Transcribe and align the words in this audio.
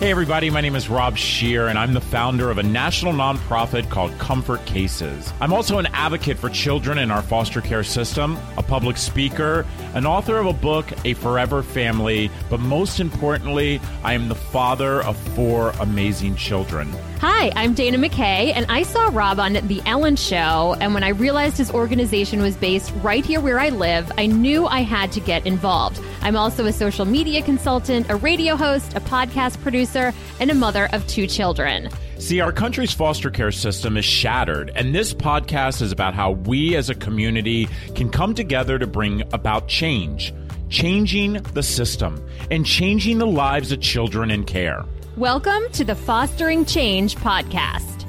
Hey, 0.00 0.10
everybody, 0.10 0.48
my 0.48 0.62
name 0.62 0.76
is 0.76 0.88
Rob 0.88 1.18
Scheer, 1.18 1.68
and 1.68 1.78
I'm 1.78 1.92
the 1.92 2.00
founder 2.00 2.50
of 2.50 2.56
a 2.56 2.62
national 2.62 3.12
nonprofit 3.12 3.90
called 3.90 4.18
Comfort 4.18 4.64
Cases. 4.64 5.30
I'm 5.42 5.52
also 5.52 5.76
an 5.76 5.88
advocate 5.92 6.38
for 6.38 6.48
children 6.48 6.96
in 6.96 7.10
our 7.10 7.20
foster 7.20 7.60
care 7.60 7.84
system, 7.84 8.38
a 8.56 8.62
public 8.62 8.96
speaker, 8.96 9.66
an 9.92 10.06
author 10.06 10.38
of 10.38 10.46
a 10.46 10.54
book, 10.54 10.90
A 11.04 11.12
Forever 11.12 11.62
Family, 11.62 12.30
but 12.48 12.60
most 12.60 12.98
importantly, 12.98 13.78
I 14.02 14.14
am 14.14 14.30
the 14.30 14.34
father 14.34 15.02
of 15.02 15.18
four 15.34 15.74
amazing 15.80 16.36
children. 16.36 16.90
Hi, 17.18 17.52
I'm 17.54 17.74
Dana 17.74 17.98
McKay, 17.98 18.54
and 18.56 18.64
I 18.70 18.84
saw 18.84 19.10
Rob 19.12 19.38
on 19.38 19.52
The 19.52 19.82
Ellen 19.84 20.16
Show. 20.16 20.76
And 20.80 20.94
when 20.94 21.04
I 21.04 21.10
realized 21.10 21.58
his 21.58 21.70
organization 21.70 22.40
was 22.40 22.56
based 22.56 22.90
right 23.02 23.22
here 23.22 23.42
where 23.42 23.60
I 23.60 23.68
live, 23.68 24.10
I 24.16 24.24
knew 24.24 24.64
I 24.64 24.80
had 24.80 25.12
to 25.12 25.20
get 25.20 25.44
involved. 25.44 26.00
I'm 26.22 26.36
also 26.36 26.66
a 26.66 26.72
social 26.72 27.06
media 27.06 27.42
consultant, 27.42 28.10
a 28.10 28.16
radio 28.16 28.54
host, 28.54 28.94
a 28.94 29.00
podcast 29.00 29.60
producer, 29.62 30.12
and 30.38 30.50
a 30.50 30.54
mother 30.54 30.88
of 30.92 31.06
two 31.06 31.26
children. 31.26 31.88
See, 32.18 32.40
our 32.40 32.52
country's 32.52 32.92
foster 32.92 33.30
care 33.30 33.50
system 33.50 33.96
is 33.96 34.04
shattered, 34.04 34.70
and 34.74 34.94
this 34.94 35.14
podcast 35.14 35.80
is 35.80 35.92
about 35.92 36.12
how 36.14 36.32
we 36.32 36.76
as 36.76 36.90
a 36.90 36.94
community 36.94 37.68
can 37.94 38.10
come 38.10 38.34
together 38.34 38.78
to 38.78 38.86
bring 38.86 39.22
about 39.32 39.68
change, 39.68 40.34
changing 40.68 41.34
the 41.54 41.62
system, 41.62 42.22
and 42.50 42.66
changing 42.66 43.16
the 43.16 43.26
lives 43.26 43.72
of 43.72 43.80
children 43.80 44.30
in 44.30 44.44
care. 44.44 44.84
Welcome 45.16 45.62
to 45.72 45.84
the 45.84 45.94
Fostering 45.94 46.66
Change 46.66 47.16
podcast. 47.16 47.99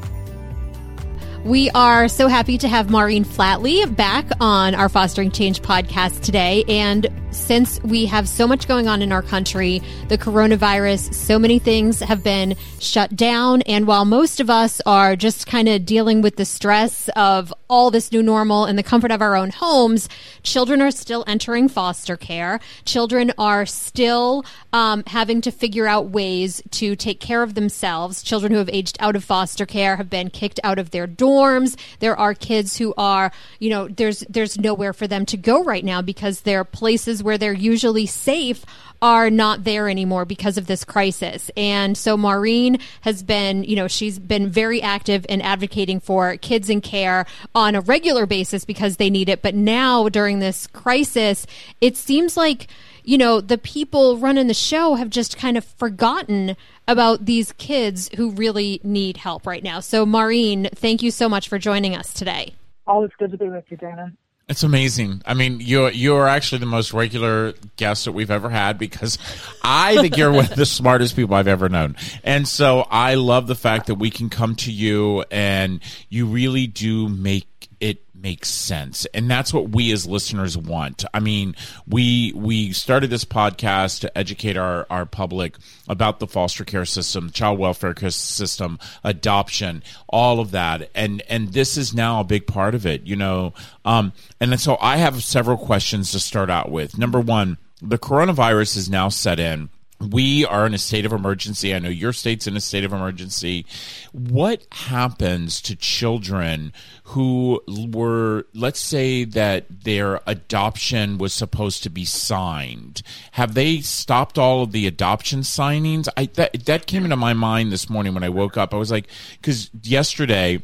We 1.44 1.72
are 1.72 2.08
so 2.08 2.28
happy 2.28 2.60
to 2.60 2.68
have 2.68 2.92
Maureen 2.92 3.26
Flatley 3.26 3.96
back 3.96 4.28
on 4.40 4.76
our 4.76 4.90
Fostering 4.90 5.32
Change 5.32 5.64
podcast 5.64 6.22
today. 6.22 6.64
And 6.68 7.08
since 7.32 7.82
we 7.82 8.06
have 8.06 8.28
so 8.28 8.46
much 8.46 8.68
going 8.68 8.88
on 8.88 9.02
in 9.02 9.12
our 9.12 9.24
country, 9.24 9.82
the 10.10 10.18
coronavirus, 10.18 11.14
so 11.14 11.40
many 11.40 11.58
things 11.60 12.00
have 12.02 12.24
been 12.24 12.56
shut 12.80 13.16
down. 13.16 13.62
And 13.64 13.88
while 13.88 14.06
most 14.06 14.40
of 14.40 14.50
us 14.50 14.82
are 14.86 15.16
just 15.16 15.48
kind 15.48 15.68
of 15.68 15.86
dealing 15.86 16.22
with 16.22 16.36
the 16.36 16.46
stress 16.46 17.10
of 17.16 17.54
all 17.70 17.90
this 17.90 18.12
new 18.12 18.22
normal 18.22 18.66
in 18.66 18.76
the 18.76 18.84
comfort 18.84 19.12
of 19.12 19.22
our 19.22 19.36
own 19.36 19.50
homes, 19.50 20.10
children 20.44 20.82
are 20.82 20.92
still 20.92 21.24
entering 21.26 21.70
foster 21.70 22.18
care. 22.18 22.60
Children 22.86 23.32
are 23.38 23.66
still 23.66 24.46
um, 24.74 25.04
having 25.08 25.42
to 25.42 25.52
figure 25.52 25.88
out 25.88 26.10
ways 26.10 26.62
to 26.72 26.96
take 26.96 27.20
care 27.20 27.42
of 27.42 27.56
themselves. 27.56 28.22
Children 28.22 28.52
who 28.52 28.58
have 28.58 28.70
aged 28.72 28.98
out 29.00 29.16
of 29.16 29.24
foster 29.24 29.66
care 29.66 29.96
have 29.96 30.10
been 30.10 30.30
kicked 30.30 30.60
out 30.64 30.78
of 30.78 30.92
their 30.92 31.08
dorms. 31.32 31.78
There 32.00 32.18
are 32.18 32.34
kids 32.34 32.78
who 32.78 32.94
are, 32.98 33.32
you 33.60 33.70
know, 33.70 33.88
there's 33.88 34.22
there's 34.30 34.60
nowhere 34.60 34.94
for 34.94 35.08
them 35.08 35.26
to 35.28 35.38
go 35.38 35.64
right 35.64 35.84
now 35.84 36.02
because 36.02 36.42
their 36.42 36.64
places 36.64 37.24
where 37.24 37.38
they're 37.38 37.54
usually 37.54 38.06
safe 38.06 38.66
are 39.02 39.32
not 39.32 39.64
there 39.64 39.90
anymore 39.90 40.26
because 40.26 40.58
of 40.58 40.68
this 40.68 40.84
crisis. 40.84 41.50
And 41.58 41.98
so 41.98 42.16
Maureen 42.16 42.80
has 43.02 43.24
been, 43.24 43.64
you 43.64 43.76
know, 43.76 43.88
she's 43.88 44.20
been 44.20 44.50
very 44.50 44.82
active 44.82 45.26
in 45.28 45.42
advocating 45.42 46.00
for 46.00 46.38
kids 46.38 46.70
in 46.70 46.82
care 46.82 47.26
on 47.56 47.74
a 47.74 47.82
regular 47.82 48.28
basis 48.28 48.64
because 48.64 48.98
they 48.98 49.10
need 49.10 49.28
it. 49.28 49.42
But 49.42 49.56
now 49.56 50.08
during 50.10 50.40
this 50.40 50.68
crisis, 50.68 51.48
it 51.80 51.98
seems 51.98 52.38
like, 52.38 52.68
you 53.04 53.18
know, 53.18 53.42
the 53.42 53.58
people 53.58 54.18
running 54.18 54.48
the 54.48 54.54
show 54.54 54.96
have 54.96 55.10
just 55.10 55.38
kind 55.38 55.58
of 55.58 55.66
forgotten 55.66 56.56
about 56.88 57.26
these 57.26 57.52
kids 57.54 58.10
who 58.16 58.32
really 58.32 58.82
need 58.84 59.18
help 59.18 59.46
right 59.46 59.64
now. 59.64 59.80
So 59.80 60.06
Maureen, 60.06 60.70
thank 60.74 61.02
you 61.02 61.12
so 61.12 61.30
much 61.30 61.48
for 61.48 61.58
joining 61.58 61.96
us 61.96 62.14
today. 62.14 62.56
Always 62.88 63.12
good 63.18 63.32
to 63.32 63.38
be 63.38 63.50
with 63.50 63.66
you, 63.70 63.78
Dana. 63.78 64.12
It's 64.50 64.64
amazing. 64.64 65.22
I 65.26 65.34
mean, 65.34 65.62
you're 65.62 65.92
you're 65.92 66.28
actually 66.28 66.60
the 66.60 66.66
most 66.66 66.92
regular 66.92 67.54
guest 67.78 68.04
that 68.04 68.12
we've 68.12 68.32
ever 68.32 68.50
had 68.50 68.78
because 68.78 69.18
I 69.64 69.96
think 69.98 70.18
you're 70.18 70.32
one 70.32 70.44
of 70.44 70.56
the 70.56 70.66
smartest 70.66 71.16
people 71.16 71.36
I've 71.36 71.48
ever 71.48 71.70
known, 71.70 71.96
and 72.22 72.46
so 72.46 72.82
I 72.92 73.14
love 73.16 73.48
the 73.48 73.56
fact 73.56 73.88
that 73.88 73.96
we 73.96 74.10
can 74.10 74.30
come 74.30 74.56
to 74.58 74.72
you 74.72 75.24
and 75.32 75.80
you 76.10 76.26
really 76.26 76.68
do 76.68 77.08
make 77.08 77.70
it 77.82 78.04
makes 78.14 78.48
sense. 78.50 79.08
And 79.08 79.30
that's 79.30 79.52
what 79.54 79.70
we 79.70 79.92
as 79.92 80.06
listeners 80.06 80.56
want. 80.58 81.04
I 81.14 81.20
mean 81.20 81.56
we 81.88 82.32
we 82.36 82.72
started 82.72 83.10
this 83.10 83.26
podcast 83.26 84.02
to 84.02 84.18
educate 84.18 84.56
our 84.56 84.86
our 84.90 85.06
public 85.06 85.58
about 85.90 86.20
the 86.20 86.28
foster 86.28 86.64
care 86.64 86.86
system 86.86 87.32
child 87.32 87.60
welfare 87.60 87.96
system 88.12 88.80
adoption 89.04 89.84
all 90.08 90.40
of 90.40 90.52
that. 90.52 90.90
And 90.94 91.24
and 91.28 91.50
this 91.50 91.76
is 91.76 91.94
now 91.94 92.22
a 92.22 92.24
big 92.24 92.46
part 92.48 92.76
of 92.76 92.86
it 92.86 93.06
you 93.08 93.16
know? 93.16 93.54
Um 93.84 94.14
and 94.40 94.58
so 94.60 94.78
i 94.80 94.98
have 94.98 95.24
several 95.24 95.58
questions 95.58 96.12
to 96.12 96.20
start 96.20 96.50
out 96.50 96.72
with. 96.72 96.98
Number 96.98 97.20
one 97.20 97.58
the 97.82 97.98
coronavirus 97.98 98.78
is 98.78 98.90
now 98.90 99.10
set 99.10 99.40
in 99.40 99.70
we 100.10 100.46
are 100.46 100.66
in 100.66 100.74
a 100.74 100.78
state 100.78 101.06
of 101.06 101.14
emergency. 101.14 101.74
I 101.74 101.80
know 101.80 101.90
your 101.90 102.14
state's 102.14 102.48
in 102.48 102.58
a 102.58 102.62
state 102.62 102.84
of 102.84 102.94
emergency. 102.94 103.66
What 104.12 104.66
happens 104.72 105.62
to 105.62 105.76
children 105.76 106.74
who 107.04 107.62
were, 107.68 108.46
let's 108.54 108.80
say 108.80 109.26
that 109.26 109.84
their 109.84 110.22
adoption 110.26 111.18
was 111.18 111.34
supposed 111.34 111.84
to 111.84 111.90
be 111.90 112.06
signed? 112.06 113.02
Have 113.32 113.54
they 113.54 113.82
stopped 113.82 114.38
all 114.38 114.64
of 114.64 114.72
the 114.72 114.88
adoption 114.88 115.42
signings? 115.42 116.08
I 116.18 116.26
that 116.26 116.66
that 116.66 116.88
came 116.88 117.04
into 117.04 117.16
my 117.16 117.34
mind 117.34 117.72
this 117.72 117.90
morning 117.90 118.14
when 118.14 118.24
I 118.24 118.30
woke 118.30 118.58
up. 118.58 118.74
I 118.74 118.78
was 118.78 118.92
like, 118.92 119.08
because 119.40 119.70
yesterday 119.84 120.62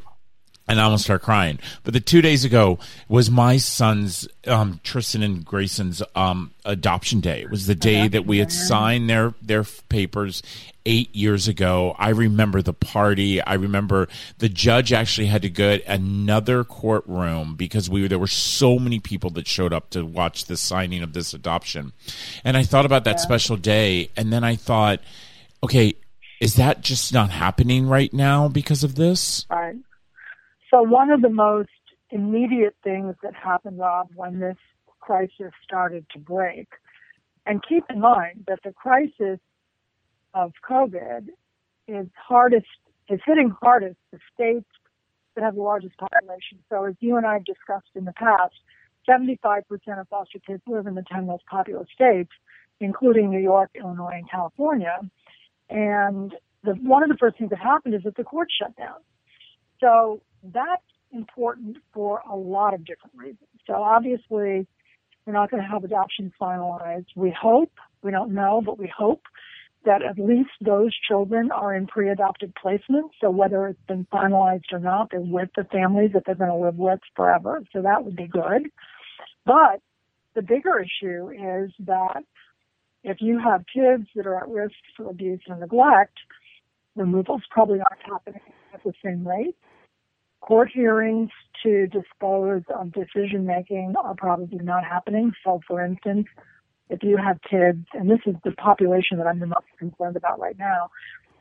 and 0.67 0.79
I 0.79 0.83
almost 0.83 1.05
start 1.05 1.21
crying. 1.21 1.59
But 1.83 1.93
the 1.93 1.99
two 1.99 2.21
days 2.21 2.43
ago 2.43 2.79
was 3.07 3.31
my 3.31 3.57
son's 3.57 4.27
um, 4.45 4.79
Tristan 4.83 5.23
and 5.23 5.45
Grayson's 5.45 6.03
um, 6.15 6.51
adoption 6.65 7.21
day. 7.21 7.41
It 7.41 7.49
was 7.49 7.67
the 7.67 7.75
day 7.75 8.07
that 8.07 8.25
we 8.25 8.39
had 8.39 8.51
signed 8.51 9.09
their 9.09 9.33
their 9.41 9.63
papers 9.63 10.43
eight 10.85 11.13
years 11.15 11.47
ago. 11.47 11.95
I 11.99 12.09
remember 12.09 12.61
the 12.61 12.73
party. 12.73 13.41
I 13.41 13.55
remember 13.55 14.07
the 14.39 14.49
judge 14.49 14.93
actually 14.93 15.27
had 15.27 15.41
to 15.41 15.49
go 15.49 15.77
to 15.77 15.91
another 15.91 16.63
courtroom 16.63 17.55
because 17.55 17.89
we 17.89 18.07
there 18.07 18.19
were 18.19 18.27
so 18.27 18.79
many 18.79 18.99
people 18.99 19.29
that 19.31 19.47
showed 19.47 19.73
up 19.73 19.89
to 19.91 20.05
watch 20.05 20.45
the 20.45 20.57
signing 20.57 21.03
of 21.03 21.13
this 21.13 21.33
adoption. 21.33 21.93
And 22.43 22.57
I 22.57 22.63
thought 22.63 22.85
about 22.85 23.03
that 23.05 23.17
yeah. 23.17 23.21
special 23.21 23.57
day, 23.57 24.09
and 24.15 24.31
then 24.31 24.43
I 24.43 24.55
thought, 24.55 24.99
okay, 25.63 25.95
is 26.39 26.55
that 26.55 26.81
just 26.81 27.13
not 27.13 27.31
happening 27.31 27.87
right 27.87 28.13
now 28.13 28.47
because 28.47 28.83
of 28.83 28.95
this? 28.95 29.45
Right. 29.49 29.75
So 30.71 30.81
one 30.81 31.11
of 31.11 31.21
the 31.21 31.29
most 31.29 31.69
immediate 32.09 32.75
things 32.83 33.15
that 33.23 33.33
happened, 33.33 33.79
Rob, 33.79 34.09
when 34.15 34.39
this 34.39 34.57
crisis 34.99 35.51
started 35.63 36.05
to 36.13 36.19
break, 36.19 36.67
and 37.45 37.63
keep 37.67 37.85
in 37.89 38.01
mind 38.01 38.45
that 38.47 38.59
the 38.63 38.73
crisis 38.73 39.39
of 40.33 40.51
COVID 40.69 41.27
is 41.87 42.07
hardest, 42.15 42.65
is 43.09 43.19
hitting 43.25 43.53
hardest 43.61 43.97
the 44.11 44.19
states 44.33 44.67
that 45.35 45.43
have 45.43 45.55
the 45.55 45.61
largest 45.61 45.95
population. 45.97 46.59
So 46.69 46.85
as 46.85 46.95
you 46.99 47.15
and 47.15 47.25
I 47.25 47.33
have 47.33 47.45
discussed 47.45 47.91
in 47.95 48.03
the 48.03 48.13
past, 48.13 48.55
75% 49.07 49.61
of 49.99 50.07
foster 50.09 50.39
kids 50.45 50.61
live 50.67 50.87
in 50.87 50.95
the 50.95 51.03
10 51.09 51.25
most 51.25 51.45
populous 51.45 51.87
states, 51.93 52.31
including 52.81 53.29
New 53.29 53.39
York, 53.39 53.69
Illinois, 53.75 54.15
and 54.15 54.29
California. 54.29 54.99
And 55.69 56.33
the, 56.63 56.73
one 56.73 57.03
of 57.03 57.09
the 57.09 57.17
first 57.17 57.37
things 57.37 57.51
that 57.51 57.59
happened 57.59 57.95
is 57.95 58.03
that 58.03 58.17
the 58.17 58.25
courts 58.25 58.53
shut 58.59 58.75
down. 58.75 58.97
So 59.79 60.21
that's 60.53 60.83
important 61.11 61.77
for 61.93 62.21
a 62.29 62.35
lot 62.35 62.73
of 62.73 62.85
different 62.85 63.15
reasons. 63.15 63.49
So 63.65 63.73
obviously, 63.73 64.67
we're 65.25 65.33
not 65.33 65.51
going 65.51 65.61
to 65.61 65.69
have 65.69 65.83
adoption 65.83 66.31
finalized. 66.39 67.07
We 67.15 67.35
hope, 67.39 67.71
we 68.01 68.11
don't 68.11 68.33
know, 68.33 68.61
but 68.65 68.77
we 68.79 68.91
hope 68.95 69.23
that 69.85 70.01
at 70.01 70.17
least 70.17 70.49
those 70.61 70.93
children 71.07 71.51
are 71.51 71.75
in 71.75 71.87
pre-adopted 71.87 72.53
placement. 72.55 73.11
So 73.21 73.29
whether 73.29 73.67
it's 73.67 73.81
been 73.87 74.07
finalized 74.11 74.71
or 74.71 74.79
not, 74.79 75.09
they're 75.11 75.21
with 75.21 75.49
the 75.55 75.63
families 75.65 76.11
that 76.13 76.23
they're 76.25 76.35
going 76.35 76.49
to 76.49 76.57
live 76.57 76.77
with 76.77 76.99
forever. 77.15 77.63
So 77.73 77.81
that 77.81 78.03
would 78.03 78.15
be 78.15 78.27
good. 78.27 78.69
But 79.45 79.81
the 80.35 80.41
bigger 80.41 80.79
issue 80.79 81.29
is 81.29 81.71
that 81.79 82.23
if 83.03 83.17
you 83.21 83.39
have 83.39 83.63
kids 83.73 84.07
that 84.15 84.27
are 84.27 84.37
at 84.37 84.49
risk 84.49 84.75
for 84.95 85.09
abuse 85.09 85.39
and 85.47 85.59
neglect, 85.59 86.17
removals 86.95 87.43
probably 87.49 87.79
aren't 87.79 88.03
happening 88.03 88.41
at 88.73 88.83
the 88.83 88.93
same 89.03 89.25
rate 89.25 89.55
court 90.47 90.69
hearings 90.73 91.29
to 91.61 91.87
dispose 91.87 92.61
of 92.73 92.93
decision 92.93 93.45
making 93.45 93.93
are 94.01 94.15
probably 94.15 94.59
not 94.63 94.83
happening. 94.85 95.33
So, 95.43 95.59
for 95.67 95.83
instance, 95.83 96.27
if 96.89 97.03
you 97.03 97.17
have 97.17 97.39
kids, 97.49 97.85
and 97.93 98.09
this 98.09 98.19
is 98.25 98.35
the 98.45 98.51
population 98.51 99.17
that 99.17 99.27
I'm 99.27 99.39
the 99.39 99.47
most 99.47 99.65
concerned 99.77 100.15
about 100.15 100.39
right 100.39 100.57
now, 100.57 100.89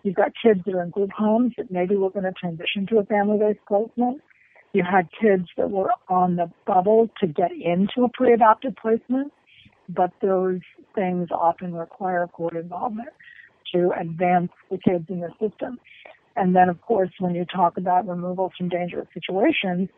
you've 0.03 0.17
got 0.17 0.33
kids 0.43 0.61
that 0.67 0.75
are 0.75 0.83
in 0.83 0.91
group 0.91 1.11
homes 1.17 1.53
that 1.57 1.71
maybe 1.71 1.95
we're 1.95 2.11
going 2.11 2.25
to 2.25 2.33
transition 2.33 2.87
to 2.89 2.99
a 2.99 3.05
family-based 3.05 3.61
placement. 3.69 4.23
You 4.73 4.83
had 4.83 5.09
kids 5.21 5.47
that 5.57 5.71
were 5.71 5.93
on 6.09 6.35
the 6.35 6.51
bubble 6.67 7.09
to 7.21 7.29
get 7.29 7.53
into 7.53 8.05
a 8.05 8.09
pre-adopted 8.13 8.77
placement, 8.77 9.33
but 9.89 10.11
those 10.21 10.61
things 10.97 11.29
often 11.31 11.75
require 11.75 12.27
court 12.27 12.57
involvement 12.57 13.11
to 13.73 13.93
advance 13.99 14.51
the 14.69 14.79
kids 14.79 15.05
in 15.09 15.21
the 15.21 15.31
system. 15.41 15.79
And 16.37 16.55
then, 16.55 16.69
of 16.69 16.81
course, 16.83 17.11
when 17.19 17.35
you 17.35 17.47
talk 17.47 17.79
about 17.79 18.07
removals 18.07 18.53
from 18.57 18.69
dangerous 18.69 19.09
situations, 19.15 19.89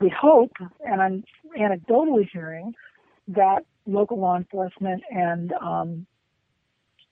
we 0.00 0.12
hope, 0.16 0.52
and 0.84 1.02
I'm 1.02 1.24
anecdotally 1.58 2.28
hearing, 2.32 2.74
that 3.26 3.64
local 3.86 4.18
law 4.18 4.36
enforcement 4.36 5.02
and 5.10 5.52
um, 5.60 6.06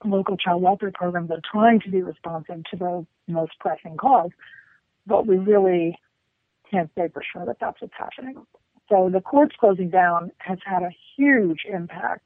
local 0.05 0.37
child 0.37 0.63
welfare 0.63 0.93
programs 0.95 1.31
are 1.31 1.41
trying 1.51 1.81
to 1.81 1.91
be 1.91 2.03
responsive 2.03 2.63
to 2.71 2.77
the 2.77 3.07
most 3.27 3.53
pressing 3.59 3.97
calls, 3.97 4.31
but 5.07 5.27
we 5.27 5.37
really 5.37 5.99
can't 6.71 6.91
say 6.97 7.09
for 7.13 7.23
sure 7.33 7.45
that 7.45 7.57
that's 7.61 7.81
what's 7.81 7.95
happening. 7.99 8.37
So 8.89 9.11
the 9.13 9.21
courts 9.21 9.57
closing 9.59 9.91
down 9.91 10.31
has 10.39 10.59
had 10.65 10.83
a 10.83 10.91
huge 11.17 11.61
impact 11.71 12.23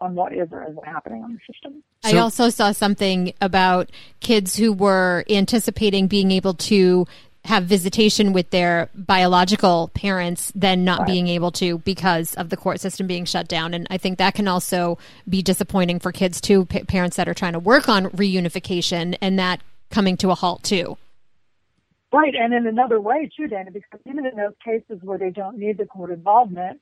on 0.00 0.14
what 0.14 0.32
is 0.32 0.48
or 0.52 0.62
isn't 0.62 0.84
happening 0.84 1.22
on 1.22 1.32
the 1.32 1.52
system. 1.52 1.82
I 2.04 2.16
also 2.18 2.50
saw 2.50 2.72
something 2.72 3.32
about 3.40 3.90
kids 4.20 4.56
who 4.56 4.72
were 4.72 5.24
anticipating 5.28 6.06
being 6.06 6.30
able 6.30 6.54
to 6.54 7.06
have 7.46 7.64
visitation 7.64 8.32
with 8.32 8.50
their 8.50 8.90
biological 8.94 9.88
parents 9.94 10.52
then 10.54 10.84
not 10.84 11.00
right. 11.00 11.06
being 11.06 11.28
able 11.28 11.50
to 11.52 11.78
because 11.78 12.34
of 12.34 12.50
the 12.50 12.56
court 12.56 12.80
system 12.80 13.06
being 13.06 13.24
shut 13.24 13.48
down 13.48 13.72
and 13.72 13.86
i 13.88 13.96
think 13.96 14.18
that 14.18 14.34
can 14.34 14.48
also 14.48 14.98
be 15.28 15.42
disappointing 15.42 15.98
for 15.98 16.12
kids 16.12 16.40
too 16.40 16.64
p- 16.66 16.82
parents 16.84 17.16
that 17.16 17.28
are 17.28 17.34
trying 17.34 17.52
to 17.52 17.58
work 17.58 17.88
on 17.88 18.06
reunification 18.06 19.16
and 19.20 19.38
that 19.38 19.60
coming 19.90 20.16
to 20.16 20.30
a 20.30 20.34
halt 20.34 20.62
too 20.64 20.98
right 22.12 22.34
and 22.34 22.52
in 22.52 22.66
another 22.66 23.00
way 23.00 23.30
too 23.36 23.46
dana 23.46 23.70
because 23.70 24.00
even 24.06 24.26
in 24.26 24.36
those 24.36 24.54
cases 24.64 24.98
where 25.02 25.18
they 25.18 25.30
don't 25.30 25.56
need 25.56 25.78
the 25.78 25.86
court 25.86 26.10
involvement 26.10 26.80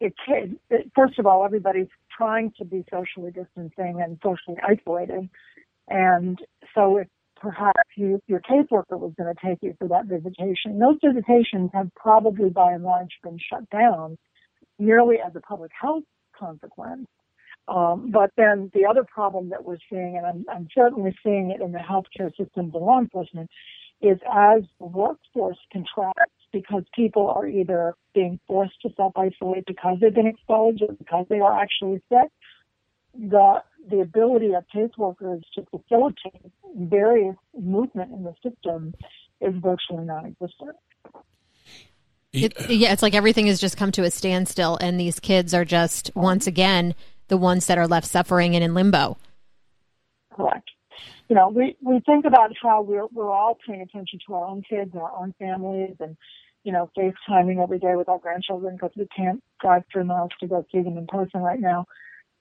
it 0.00 0.14
can 0.24 0.58
it, 0.70 0.90
first 0.94 1.18
of 1.18 1.26
all 1.26 1.44
everybody's 1.44 1.88
trying 2.16 2.52
to 2.58 2.64
be 2.64 2.84
socially 2.90 3.30
distancing 3.30 4.00
and 4.02 4.18
socially 4.22 4.56
isolated 4.66 5.28
and 5.88 6.38
so 6.74 6.96
if 6.98 7.08
perhaps 7.36 7.90
you, 7.96 8.20
your 8.26 8.40
caseworker 8.40 8.98
was 8.98 9.12
going 9.18 9.32
to 9.34 9.46
take 9.46 9.58
you 9.62 9.74
for 9.78 9.88
that 9.88 10.06
visitation. 10.06 10.78
Those 10.78 10.96
visitations 11.04 11.70
have 11.74 11.90
probably 11.94 12.48
by 12.48 12.72
and 12.72 12.84
large 12.84 13.10
been 13.22 13.38
shut 13.38 13.68
down 13.70 14.16
merely 14.78 15.16
as 15.24 15.32
a 15.36 15.40
public 15.40 15.70
health 15.78 16.04
consequence. 16.38 17.06
Um, 17.68 18.10
but 18.10 18.30
then 18.36 18.70
the 18.74 18.86
other 18.86 19.04
problem 19.04 19.50
that 19.50 19.64
we're 19.64 19.78
seeing, 19.90 20.16
and 20.16 20.26
I'm, 20.26 20.44
I'm 20.54 20.68
certainly 20.74 21.14
seeing 21.22 21.50
it 21.50 21.62
in 21.62 21.72
the 21.72 21.78
healthcare 21.78 22.30
systems 22.30 22.72
and 22.74 22.82
law 22.82 22.98
enforcement, 22.98 23.50
is 24.02 24.18
as 24.30 24.62
the 24.78 24.86
workforce 24.86 25.58
contracts 25.72 26.43
because 26.54 26.84
people 26.94 27.28
are 27.28 27.46
either 27.46 27.94
being 28.14 28.38
forced 28.46 28.80
to 28.80 28.88
self-isolate 28.96 29.66
because 29.66 29.98
they've 30.00 30.14
been 30.14 30.28
exposed 30.28 30.80
or 30.80 30.94
because 30.94 31.26
they 31.28 31.40
are 31.40 31.60
actually 31.60 32.00
sick, 32.08 32.30
the 33.12 33.62
the 33.90 34.00
ability 34.00 34.54
of 34.54 34.64
caseworkers 34.74 35.42
to 35.54 35.66
facilitate 35.70 36.50
various 36.74 37.36
movement 37.60 38.10
in 38.12 38.22
the 38.22 38.32
system 38.42 38.94
is 39.42 39.52
virtually 39.56 40.06
non-existent. 40.06 40.76
It, 42.32 42.70
yeah, 42.70 42.92
it's 42.92 43.02
like 43.02 43.14
everything 43.14 43.46
has 43.46 43.60
just 43.60 43.76
come 43.76 43.92
to 43.92 44.04
a 44.04 44.10
standstill, 44.10 44.78
and 44.80 44.98
these 44.98 45.20
kids 45.20 45.52
are 45.52 45.66
just 45.66 46.10
once 46.14 46.46
again 46.46 46.94
the 47.28 47.36
ones 47.36 47.66
that 47.66 47.76
are 47.76 47.86
left 47.86 48.06
suffering 48.06 48.54
and 48.54 48.64
in 48.64 48.74
limbo. 48.74 49.18
Correct. 50.32 50.70
You 51.28 51.36
know, 51.36 51.48
we 51.48 51.76
we 51.80 52.00
think 52.00 52.24
about 52.24 52.52
how 52.62 52.82
we're 52.82 53.06
we're 53.12 53.30
all 53.30 53.56
paying 53.66 53.82
attention 53.82 54.18
to 54.26 54.34
our 54.34 54.46
own 54.46 54.62
kids 54.68 54.90
and 54.92 55.02
our 55.02 55.12
own 55.16 55.34
families, 55.38 55.96
and 56.00 56.16
you 56.64 56.72
know, 56.72 56.90
FaceTiming 56.96 57.62
every 57.62 57.78
day 57.78 57.94
with 57.94 58.08
our 58.08 58.18
grandchildren 58.18 58.76
because 58.76 58.92
we 58.96 59.06
can't 59.14 59.42
drive 59.60 59.84
three 59.92 60.04
miles 60.04 60.30
to 60.40 60.46
go 60.46 60.64
see 60.72 60.82
them 60.82 60.98
in 60.98 61.06
person 61.06 61.40
right 61.40 61.60
now. 61.60 61.84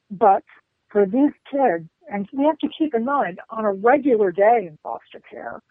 But 0.10 0.44
for 0.90 1.06
these 1.06 1.32
kids, 1.52 1.90
and 2.10 2.28
we 2.34 2.46
have 2.46 2.58
to 2.60 2.70
keep 2.78 2.96
in 2.96 3.06
mind 3.06 3.40
on 3.50 3.66
a 3.66 3.74
regular 3.74 4.32
day 4.32 4.66
in 4.68 4.78
foster 4.82 5.22
care, 5.30 5.62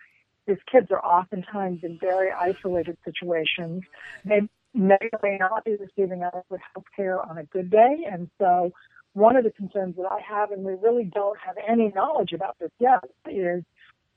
these 0.47 0.59
kids 0.71 0.89
are 0.91 1.05
oftentimes 1.05 1.81
in 1.83 1.99
very 1.99 2.31
isolated 2.31 2.99
situations. 3.05 3.83
They 4.25 4.43
may 4.75 4.99
or 5.13 5.21
may 5.23 5.39
not 5.39 5.65
be 5.65 5.77
receiving 5.77 6.23
adequate 6.23 6.61
health 6.75 6.87
care 6.95 7.21
on 7.23 7.39
a 7.39 7.45
good 7.45 7.71
day. 7.71 8.07
And 8.11 8.29
so 8.39 8.73
one 9.15 9.37
of 9.37 9.45
the 9.45 9.51
concerns 9.51 9.97
that 9.97 10.07
I 10.11 10.21
have, 10.29 10.51
and 10.51 10.65
we 10.65 10.75
really 10.75 11.05
don't 11.05 11.39
have 11.39 11.57
any 11.67 11.93
knowledge 11.95 12.33
about 12.33 12.57
this 12.59 12.71
yet, 12.79 13.05
is 13.31 13.63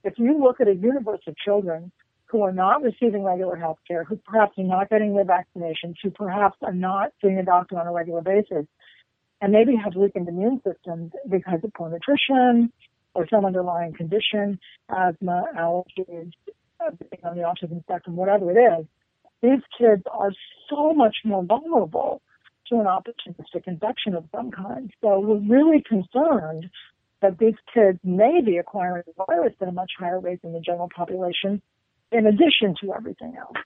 if 0.03 0.17
you 0.17 0.41
look 0.41 0.59
at 0.59 0.67
a 0.67 0.73
universe 0.73 1.21
of 1.27 1.35
children 1.37 1.91
who 2.25 2.41
are 2.41 2.51
not 2.51 2.81
receiving 2.81 3.23
regular 3.23 3.55
health 3.55 3.77
care, 3.87 4.03
who 4.03 4.17
perhaps 4.17 4.57
are 4.57 4.63
not 4.63 4.89
getting 4.89 5.15
their 5.15 5.25
vaccinations, 5.25 5.95
who 6.01 6.09
perhaps 6.09 6.57
are 6.61 6.73
not 6.73 7.11
seeing 7.21 7.37
a 7.37 7.43
doctor 7.43 7.79
on 7.79 7.87
a 7.87 7.91
regular 7.91 8.21
basis, 8.21 8.65
and 9.41 9.51
maybe 9.51 9.75
have 9.75 9.95
weakened 9.95 10.27
immune 10.27 10.61
systems 10.65 11.11
because 11.29 11.59
of 11.63 11.73
poor 11.73 11.89
nutrition 11.89 12.71
or 13.13 13.27
some 13.29 13.45
underlying 13.45 13.93
condition, 13.93 14.59
asthma, 14.89 15.45
allergies, 15.57 16.31
uh, 16.79 16.91
being 16.91 17.23
on 17.23 17.37
the 17.37 17.43
autism 17.43 17.81
spectrum, 17.83 18.15
whatever 18.15 18.51
it 18.51 18.79
is, 18.79 18.85
these 19.41 19.61
kids 19.77 20.03
are 20.11 20.31
so 20.69 20.93
much 20.93 21.17
more 21.23 21.43
vulnerable 21.43 22.21
to 22.67 22.79
an 22.79 22.85
opportunistic 22.85 23.67
infection 23.67 24.15
of 24.15 24.25
some 24.33 24.51
kind. 24.51 24.91
So 25.01 25.19
we're 25.19 25.57
really 25.57 25.83
concerned 25.87 26.69
that 27.21 27.37
these 27.37 27.55
kids 27.73 27.99
may 28.03 28.41
be 28.41 28.57
acquiring 28.57 29.03
the 29.05 29.25
virus 29.25 29.53
at 29.61 29.67
a 29.67 29.71
much 29.71 29.91
higher 29.97 30.19
rate 30.19 30.41
than 30.41 30.53
the 30.53 30.59
general 30.59 30.89
population, 30.93 31.61
in 32.11 32.25
addition 32.25 32.75
to 32.81 32.93
everything 32.93 33.35
else. 33.37 33.57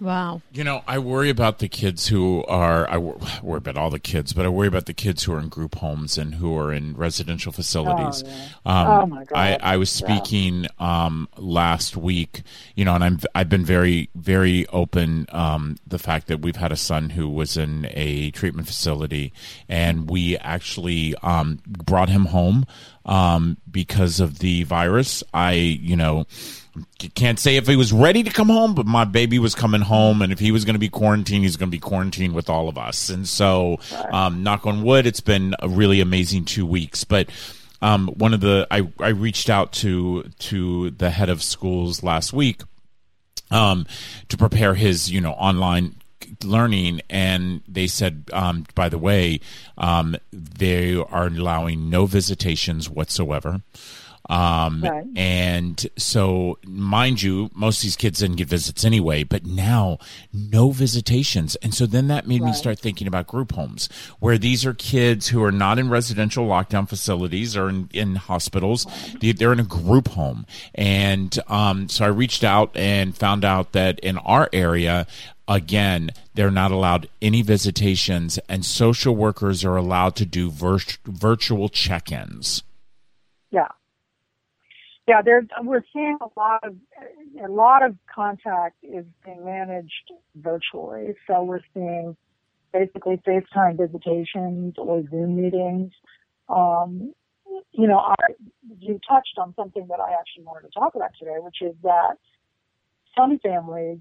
Wow. 0.00 0.42
You 0.52 0.64
know, 0.64 0.82
I 0.88 0.98
worry 0.98 1.30
about 1.30 1.60
the 1.60 1.68
kids 1.68 2.08
who 2.08 2.44
are, 2.46 2.88
I 2.90 2.98
worry 2.98 3.58
about 3.58 3.76
all 3.76 3.90
the 3.90 4.00
kids, 4.00 4.32
but 4.32 4.44
I 4.44 4.48
worry 4.48 4.66
about 4.66 4.86
the 4.86 4.92
kids 4.92 5.22
who 5.22 5.32
are 5.32 5.38
in 5.38 5.48
group 5.48 5.76
homes 5.76 6.18
and 6.18 6.34
who 6.34 6.56
are 6.58 6.72
in 6.72 6.94
residential 6.94 7.52
facilities. 7.52 8.24
Oh, 8.26 8.28
yeah. 8.28 8.80
um, 8.80 8.88
oh 8.88 9.06
my 9.06 9.24
God. 9.24 9.38
I, 9.38 9.58
I 9.62 9.76
was 9.76 9.90
speaking 9.90 10.64
yeah. 10.64 11.04
um, 11.04 11.28
last 11.36 11.96
week, 11.96 12.42
you 12.74 12.84
know, 12.84 12.94
and 12.94 13.04
I'm, 13.04 13.20
I've 13.36 13.48
been 13.48 13.64
very, 13.64 14.10
very 14.16 14.66
open. 14.68 15.26
Um, 15.30 15.76
the 15.86 16.00
fact 16.00 16.26
that 16.26 16.42
we've 16.42 16.56
had 16.56 16.72
a 16.72 16.76
son 16.76 17.10
who 17.10 17.28
was 17.28 17.56
in 17.56 17.86
a 17.90 18.32
treatment 18.32 18.66
facility 18.66 19.32
and 19.68 20.10
we 20.10 20.36
actually 20.38 21.14
um, 21.22 21.60
brought 21.66 22.08
him 22.08 22.26
home 22.26 22.66
um, 23.04 23.56
because 23.70 24.20
of 24.20 24.38
the 24.38 24.62
virus. 24.64 25.22
I, 25.32 25.52
you 25.52 25.96
know, 25.96 26.26
can't 27.14 27.38
say 27.38 27.56
if 27.56 27.66
he 27.66 27.76
was 27.76 27.92
ready 27.92 28.22
to 28.22 28.30
come 28.30 28.48
home, 28.48 28.74
but 28.74 28.86
my 28.86 29.04
baby 29.04 29.38
was 29.38 29.54
coming 29.54 29.80
home, 29.80 30.22
and 30.22 30.32
if 30.32 30.38
he 30.38 30.50
was 30.50 30.64
going 30.64 30.74
to 30.74 30.80
be 30.80 30.88
quarantined, 30.88 31.44
he's 31.44 31.56
going 31.56 31.70
to 31.70 31.76
be 31.76 31.80
quarantined 31.80 32.34
with 32.34 32.50
all 32.50 32.68
of 32.68 32.78
us. 32.78 33.08
And 33.08 33.28
so, 33.28 33.78
um, 34.10 34.42
knock 34.42 34.66
on 34.66 34.82
wood, 34.82 35.06
it's 35.06 35.20
been 35.20 35.54
a 35.60 35.68
really 35.68 36.00
amazing 36.00 36.44
two 36.44 36.66
weeks. 36.66 37.04
But 37.04 37.28
um, 37.82 38.08
one 38.16 38.34
of 38.34 38.40
the 38.40 38.66
I, 38.70 38.88
I 38.98 39.08
reached 39.08 39.50
out 39.50 39.72
to 39.74 40.24
to 40.40 40.90
the 40.90 41.10
head 41.10 41.28
of 41.28 41.42
schools 41.42 42.02
last 42.02 42.32
week 42.32 42.62
um, 43.50 43.86
to 44.28 44.36
prepare 44.36 44.74
his 44.74 45.10
you 45.10 45.20
know 45.20 45.32
online 45.32 45.96
learning 46.42 47.00
and 47.10 47.62
they 47.68 47.86
said 47.86 48.24
um, 48.32 48.66
by 48.74 48.88
the 48.88 48.98
way 48.98 49.40
um, 49.78 50.16
they 50.32 50.96
are 50.96 51.26
allowing 51.26 51.90
no 51.90 52.06
visitations 52.06 52.88
whatsoever 52.88 53.60
um, 54.28 54.82
right. 54.82 55.04
And 55.16 55.86
so, 55.96 56.58
mind 56.66 57.22
you, 57.22 57.50
most 57.54 57.78
of 57.78 57.82
these 57.82 57.96
kids 57.96 58.20
didn't 58.20 58.36
get 58.36 58.48
visits 58.48 58.84
anyway, 58.84 59.22
but 59.22 59.44
now 59.44 59.98
no 60.32 60.70
visitations. 60.70 61.56
And 61.56 61.74
so 61.74 61.84
then 61.86 62.08
that 62.08 62.26
made 62.26 62.40
right. 62.40 62.48
me 62.48 62.54
start 62.54 62.78
thinking 62.78 63.06
about 63.06 63.26
group 63.26 63.52
homes, 63.52 63.88
where 64.20 64.38
these 64.38 64.64
are 64.64 64.74
kids 64.74 65.28
who 65.28 65.42
are 65.42 65.52
not 65.52 65.78
in 65.78 65.90
residential 65.90 66.46
lockdown 66.46 66.88
facilities 66.88 67.56
or 67.56 67.68
in, 67.68 67.90
in 67.92 68.16
hospitals. 68.16 68.86
They're 69.20 69.52
in 69.52 69.60
a 69.60 69.64
group 69.64 70.08
home. 70.08 70.46
And 70.74 71.38
um, 71.48 71.88
so 71.88 72.04
I 72.04 72.08
reached 72.08 72.44
out 72.44 72.74
and 72.76 73.16
found 73.16 73.44
out 73.44 73.72
that 73.72 73.98
in 73.98 74.16
our 74.18 74.48
area, 74.52 75.06
again, 75.48 76.10
they're 76.34 76.50
not 76.50 76.70
allowed 76.70 77.08
any 77.20 77.42
visitations, 77.42 78.38
and 78.48 78.64
social 78.64 79.14
workers 79.14 79.64
are 79.64 79.76
allowed 79.76 80.16
to 80.16 80.24
do 80.24 80.50
vir- 80.50 80.78
virtual 81.04 81.68
check 81.68 82.10
ins. 82.10 82.62
Yeah. 83.50 83.68
Yeah, 85.06 85.20
there's 85.22 85.44
we're 85.62 85.84
seeing 85.92 86.16
a 86.20 86.40
lot 86.40 86.64
of 86.64 86.76
a 87.42 87.48
lot 87.48 87.82
of 87.82 87.96
contact 88.12 88.76
is 88.82 89.04
being 89.24 89.44
managed 89.44 90.12
virtually. 90.34 91.14
So 91.26 91.42
we're 91.42 91.60
seeing 91.74 92.16
basically 92.72 93.20
FaceTime 93.26 93.76
visitations 93.76 94.74
or 94.78 95.04
Zoom 95.10 95.36
meetings. 95.36 95.92
Um, 96.48 97.12
you 97.72 97.86
know, 97.86 97.98
I, 97.98 98.14
you 98.78 98.98
touched 99.06 99.38
on 99.38 99.54
something 99.56 99.86
that 99.88 100.00
I 100.00 100.12
actually 100.18 100.44
wanted 100.44 100.68
to 100.68 100.78
talk 100.78 100.94
about 100.94 101.10
today, 101.18 101.36
which 101.38 101.60
is 101.60 101.74
that 101.82 102.16
some 103.16 103.38
families 103.40 103.98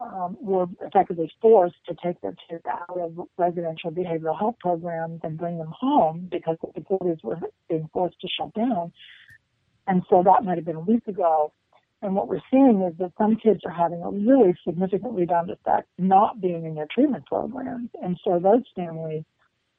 um, 0.00 0.36
were 0.40 0.66
effectively 0.82 1.30
forced 1.40 1.76
to 1.88 1.94
take 2.02 2.20
their 2.20 2.34
kids 2.48 2.64
out 2.68 2.98
of 2.98 3.28
residential 3.38 3.90
behavioral 3.90 4.38
health 4.38 4.56
programs 4.60 5.20
and 5.22 5.38
bring 5.38 5.58
them 5.58 5.72
home 5.78 6.28
because 6.30 6.56
the 6.62 6.80
facilities 6.80 7.22
were 7.22 7.38
being 7.68 7.88
forced 7.92 8.20
to 8.20 8.28
shut 8.28 8.52
down. 8.54 8.92
And 9.86 10.02
so 10.10 10.22
that 10.24 10.44
might 10.44 10.56
have 10.56 10.64
been 10.64 10.76
a 10.76 10.80
week 10.80 11.06
ago. 11.06 11.52
And 12.02 12.14
what 12.14 12.28
we're 12.28 12.42
seeing 12.50 12.82
is 12.82 12.96
that 12.98 13.12
some 13.16 13.36
kids 13.36 13.60
are 13.64 13.72
having 13.72 14.02
a 14.02 14.10
really 14.10 14.54
significant 14.66 15.14
rebound 15.14 15.50
effect 15.50 15.88
not 15.98 16.40
being 16.40 16.66
in 16.66 16.74
their 16.74 16.86
treatment 16.92 17.24
programs. 17.26 17.88
And 18.02 18.18
so 18.22 18.38
those 18.38 18.62
families, 18.74 19.24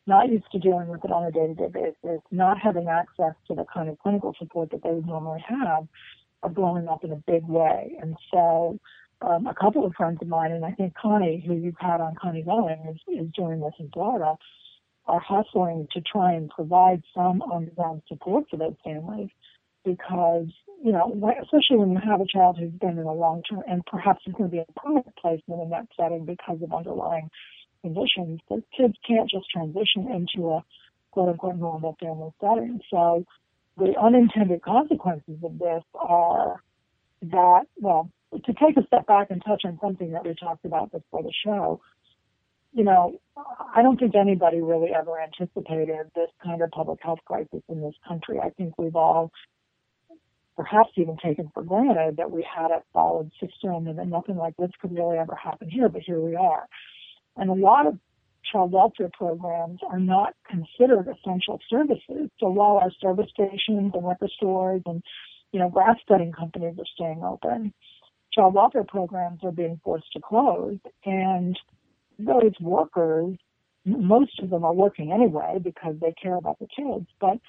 not 0.08 0.30
used 0.30 0.50
to 0.54 0.60
dealing 0.60 0.88
with 0.88 1.04
it 1.04 1.12
on 1.12 1.26
a 1.26 1.32
day 1.32 1.48
to 1.48 1.54
day 1.54 1.68
basis, 1.68 2.22
not 2.32 2.58
having 2.58 2.88
access 2.88 3.34
to 3.48 3.54
the 3.54 3.66
kind 3.72 3.90
of 3.90 4.00
clinical 4.00 4.34
support 4.40 4.72
that 4.72 4.82
they 4.82 4.90
would 4.90 5.06
normally 5.06 5.44
have, 5.48 5.86
are 6.44 6.50
blowing 6.50 6.88
up 6.88 7.04
in 7.04 7.12
a 7.12 7.22
big 7.28 7.44
way. 7.46 7.98
And 8.02 8.16
so 8.32 8.80
um, 9.22 9.48
a 9.48 9.54
couple 9.54 9.86
of 9.86 9.94
friends 9.96 10.20
of 10.22 10.28
mine, 10.28 10.52
and 10.52 10.64
I 10.64 10.72
think 10.72 10.94
Connie, 10.96 11.44
who 11.46 11.56
you've 11.56 11.80
had 11.80 12.02
on 12.02 12.16
Connie 12.16 12.44
Going, 12.44 12.78
is, 12.90 13.02
is 13.08 13.32
doing 13.34 13.60
this 13.60 13.74
in 13.80 13.90
Florida, 13.92 14.36
are 15.06 15.20
hustling 15.20 15.88
to 15.94 16.02
try 16.02 16.34
and 16.34 16.50
provide 16.50 17.02
some 17.14 17.42
on-the-ground 17.42 18.02
support 18.08 18.46
for 18.50 18.58
those 18.58 18.76
families 18.84 19.30
because, 19.86 20.48
you 20.84 20.92
know, 20.92 21.14
especially 21.42 21.78
when 21.78 21.92
you 21.92 22.00
have 22.06 22.20
a 22.20 22.26
child 22.28 22.58
who's 22.60 22.74
been 22.74 22.98
in 22.98 23.06
a 23.06 23.14
long-term 23.14 23.64
and 23.68 23.86
perhaps 23.86 24.22
is 24.28 24.34
going 24.34 24.50
to 24.50 24.56
be 24.56 24.60
a 24.60 24.80
permanent 24.80 25.16
placement 25.16 25.62
in 25.62 25.70
that 25.70 25.88
setting 25.98 26.26
because 26.26 26.62
of 26.62 26.74
underlying 26.74 27.30
conditions, 27.82 28.42
the 28.50 28.62
kids 28.76 28.96
can't 29.08 29.30
just 29.30 29.50
transition 29.50 30.12
into 30.12 30.50
a 30.50 30.64
quote-unquote 31.12 31.56
normal 31.56 31.96
family 32.00 32.32
setting. 32.42 32.82
So 32.92 33.26
the 33.78 33.94
unintended 34.00 34.62
consequences 34.62 35.38
of 35.44 35.58
this 35.58 35.84
are 35.96 36.62
that, 37.22 37.62
well, 37.78 38.12
to 38.34 38.54
take 38.54 38.78
a 38.78 38.86
step 38.88 39.08
back 39.08 39.28
and 39.30 39.42
touch 39.46 39.64
on 39.66 39.80
something 39.82 40.12
that 40.12 40.26
we 40.26 40.34
talked 40.36 40.66
about 40.66 40.92
before 40.92 41.24
the 41.24 41.32
show, 41.46 41.82
you 42.74 42.84
know, 42.84 43.20
I 43.76 43.82
don't 43.82 44.00
think 44.00 44.16
anybody 44.16 44.62
really 44.62 44.92
ever 44.94 45.20
anticipated 45.20 46.12
this 46.16 46.30
kind 46.44 46.62
of 46.62 46.70
public 46.72 47.00
health 47.02 47.20
crisis 47.26 47.64
in 47.70 47.82
this 47.82 47.96
country. 48.08 48.40
I 48.40 48.50
think 48.52 48.78
we've 48.78 48.96
all 48.96 49.32
perhaps 50.56 50.90
even 50.96 51.18
taken 51.24 51.50
for 51.54 51.64
granted 51.64 52.18
that 52.18 52.32
we 52.32 52.44
had 52.44 52.72
a 52.72 52.82
solid 52.92 53.32
system 53.40 53.88
and 53.88 53.98
that 54.00 54.08
nothing 54.08 54.38
like 54.38 54.58
this 54.58 54.72
could 54.82 54.94
really 54.94 55.18
ever 55.18 55.36
happen 55.36 55.70
here, 55.70 55.88
but 55.88 56.02
here 56.02 56.20
we 56.20 56.36
are. 56.36 56.68
And 57.38 57.50
a 57.50 57.54
lot 57.54 57.86
of 57.86 57.98
child 58.52 58.72
welfare 58.72 59.10
programs 59.14 59.80
are 59.90 60.00
not 60.00 60.34
considered 60.50 61.08
essential 61.08 61.60
services. 61.70 62.30
So 62.40 62.50
while 62.50 62.78
our 62.78 62.92
service 63.00 63.28
stations 63.30 63.92
and 63.94 64.06
liquor 64.06 64.30
stores 64.36 64.82
and, 64.86 65.04
you 65.52 65.60
know, 65.60 65.70
grass 65.70 65.98
cutting 66.08 66.32
companies 66.32 66.76
are 66.80 66.86
staying 66.96 67.24
open, 67.24 67.74
child 68.38 68.54
welfare 68.54 68.84
programs 68.84 69.40
are 69.44 69.52
being 69.52 69.80
forced 69.84 70.12
to 70.14 70.20
close. 70.22 70.78
And 71.06 71.58
those 72.20 72.54
workers, 72.62 73.36
most 73.86 74.40
of 74.40 74.50
them 74.50 74.64
are 74.64 74.74
working 74.74 75.12
anyway 75.12 75.60
because 75.62 75.96
they 76.02 76.14
care 76.22 76.36
about 76.36 76.60
the 76.60 76.68
kids, 76.68 77.08
but 77.20 77.40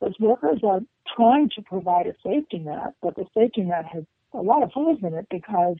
those 0.00 0.14
workers 0.20 0.60
are 0.62 0.80
trying 1.16 1.50
to 1.56 1.62
provide 1.62 2.06
a 2.06 2.14
safety 2.24 2.58
net, 2.58 2.94
but 3.02 3.16
the 3.16 3.24
safety 3.36 3.62
net 3.62 3.84
has 3.92 4.04
a 4.32 4.40
lot 4.40 4.62
of 4.62 4.70
holes 4.70 4.98
in 5.02 5.14
it 5.14 5.26
because 5.30 5.76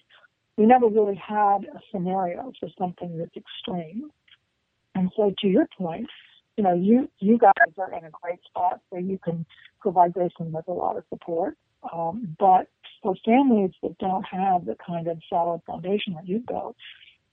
we 0.57 0.67
never 0.67 0.89
really 0.89 1.15
had 1.15 1.59
a 1.65 1.81
scenario 1.93 2.53
for 2.59 2.69
something 2.79 3.17
that's 3.19 3.37
extreme. 3.37 4.11
And 4.95 5.11
so 5.17 5.33
to 5.39 5.47
your 5.47 5.69
point, 5.79 6.09
you 6.57 6.65
know, 6.65 6.75
you, 6.75 7.09
you 7.21 7.39
guys 7.39 7.53
are 7.79 7.93
in 7.93 8.05
a 8.05 8.11
great 8.11 8.41
spot 8.45 8.81
where 8.91 9.01
you 9.01 9.19
can 9.23 9.47
provide 9.81 10.15
Grayson 10.15 10.51
with 10.51 10.67
a 10.67 10.73
lot 10.73 10.97
of 10.97 11.05
support. 11.09 11.57
Um, 11.93 12.37
but 12.41 12.67
for 13.03 13.15
families 13.25 13.71
that 13.83 13.97
don't 13.99 14.25
have 14.25 14.67
the 14.67 14.77
kind 14.85 15.07
of 15.09 15.19
solid 15.29 15.63
foundation 15.67 16.15
that 16.15 16.29
you've 16.29 16.47
built, 16.47 16.77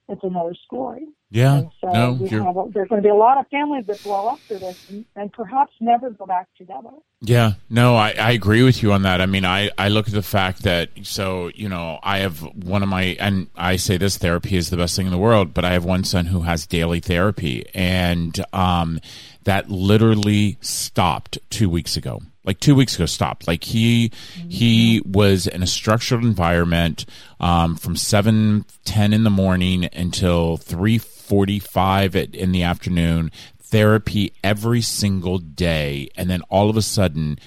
it's 0.08 0.24
another 0.24 0.54
story. 0.66 1.08
Yeah. 1.32 1.56
And 1.56 1.72
so 1.82 1.92
no, 1.92 2.14
we 2.14 2.30
have 2.30 2.56
a, 2.56 2.66
there's 2.72 2.88
going 2.88 3.02
to 3.02 3.06
be 3.06 3.10
a 3.10 3.16
lot 3.16 3.40
of 3.40 3.48
families 3.48 3.88
that 3.88 4.04
blow 4.04 4.28
up 4.28 4.40
through 4.42 4.60
this 4.60 4.90
and, 4.90 5.04
and 5.16 5.34
perhaps 5.34 5.74
never 5.80 6.12
go 6.12 6.28
back 6.28 6.48
together. 6.56 6.92
Yeah, 7.22 7.54
no, 7.72 7.96
I, 7.96 8.12
I 8.12 8.32
agree 8.32 8.62
with 8.62 8.84
you 8.84 8.92
on 8.92 9.02
that. 9.02 9.20
I 9.20 9.26
mean, 9.26 9.46
I, 9.46 9.72
I 9.80 9.90
look 9.90 10.08
at 10.08 10.14
the 10.14 10.22
fact 10.22 10.62
that, 10.62 10.90
so, 11.02 11.50
you 11.56 11.68
know, 11.68 11.98
I 12.04 12.20
have 12.20 12.42
one 12.42 12.84
of 12.84 12.90
my, 12.90 13.18
and 13.20 13.48
I 13.56 13.78
say 13.78 13.98
this 13.98 14.18
therapy 14.18 14.56
is 14.56 14.70
the 14.70 14.78
best 14.78 14.96
thing 14.96 15.08
in 15.08 15.12
the 15.12 15.18
world, 15.18 15.56
but 15.56 15.66
I 15.66 15.74
have 15.74 15.86
one 15.86 16.04
son 16.04 16.28
who 16.28 16.42
has 16.42 16.68
daily 16.68 17.00
therapy. 17.00 17.66
And 17.74 18.40
um, 18.54 19.00
that 19.46 19.72
literally 19.72 20.58
stopped 20.62 21.40
two 21.50 21.70
weeks 21.70 21.98
ago 21.98 22.22
like 22.46 22.60
two 22.60 22.76
weeks 22.76 22.96
ago 22.96 23.06
stopped. 23.06 23.48
Like 23.48 23.64
he 23.64 24.12
he 24.50 25.02
was 25.06 25.48
in 25.48 25.64
a 25.64 25.68
structured 25.68 26.24
environment 26.24 27.06
um, 27.40 27.76
from 27.76 27.96
7 27.96 28.66
10 28.86 29.14
in 29.14 29.24
the 29.24 29.30
morning 29.30 29.90
until 29.94 30.58
3 30.58 30.98
45 30.98 32.16
in 32.16 32.52
the 32.52 32.64
afternoon 32.64 33.32
therapy 33.60 34.32
every 34.44 34.82
single 34.82 35.40
day 35.40 36.10
and 36.16 36.30
then 36.30 36.42
all 36.50 36.70
of 36.70 36.78
a 36.78 36.82
sudden 36.82 37.40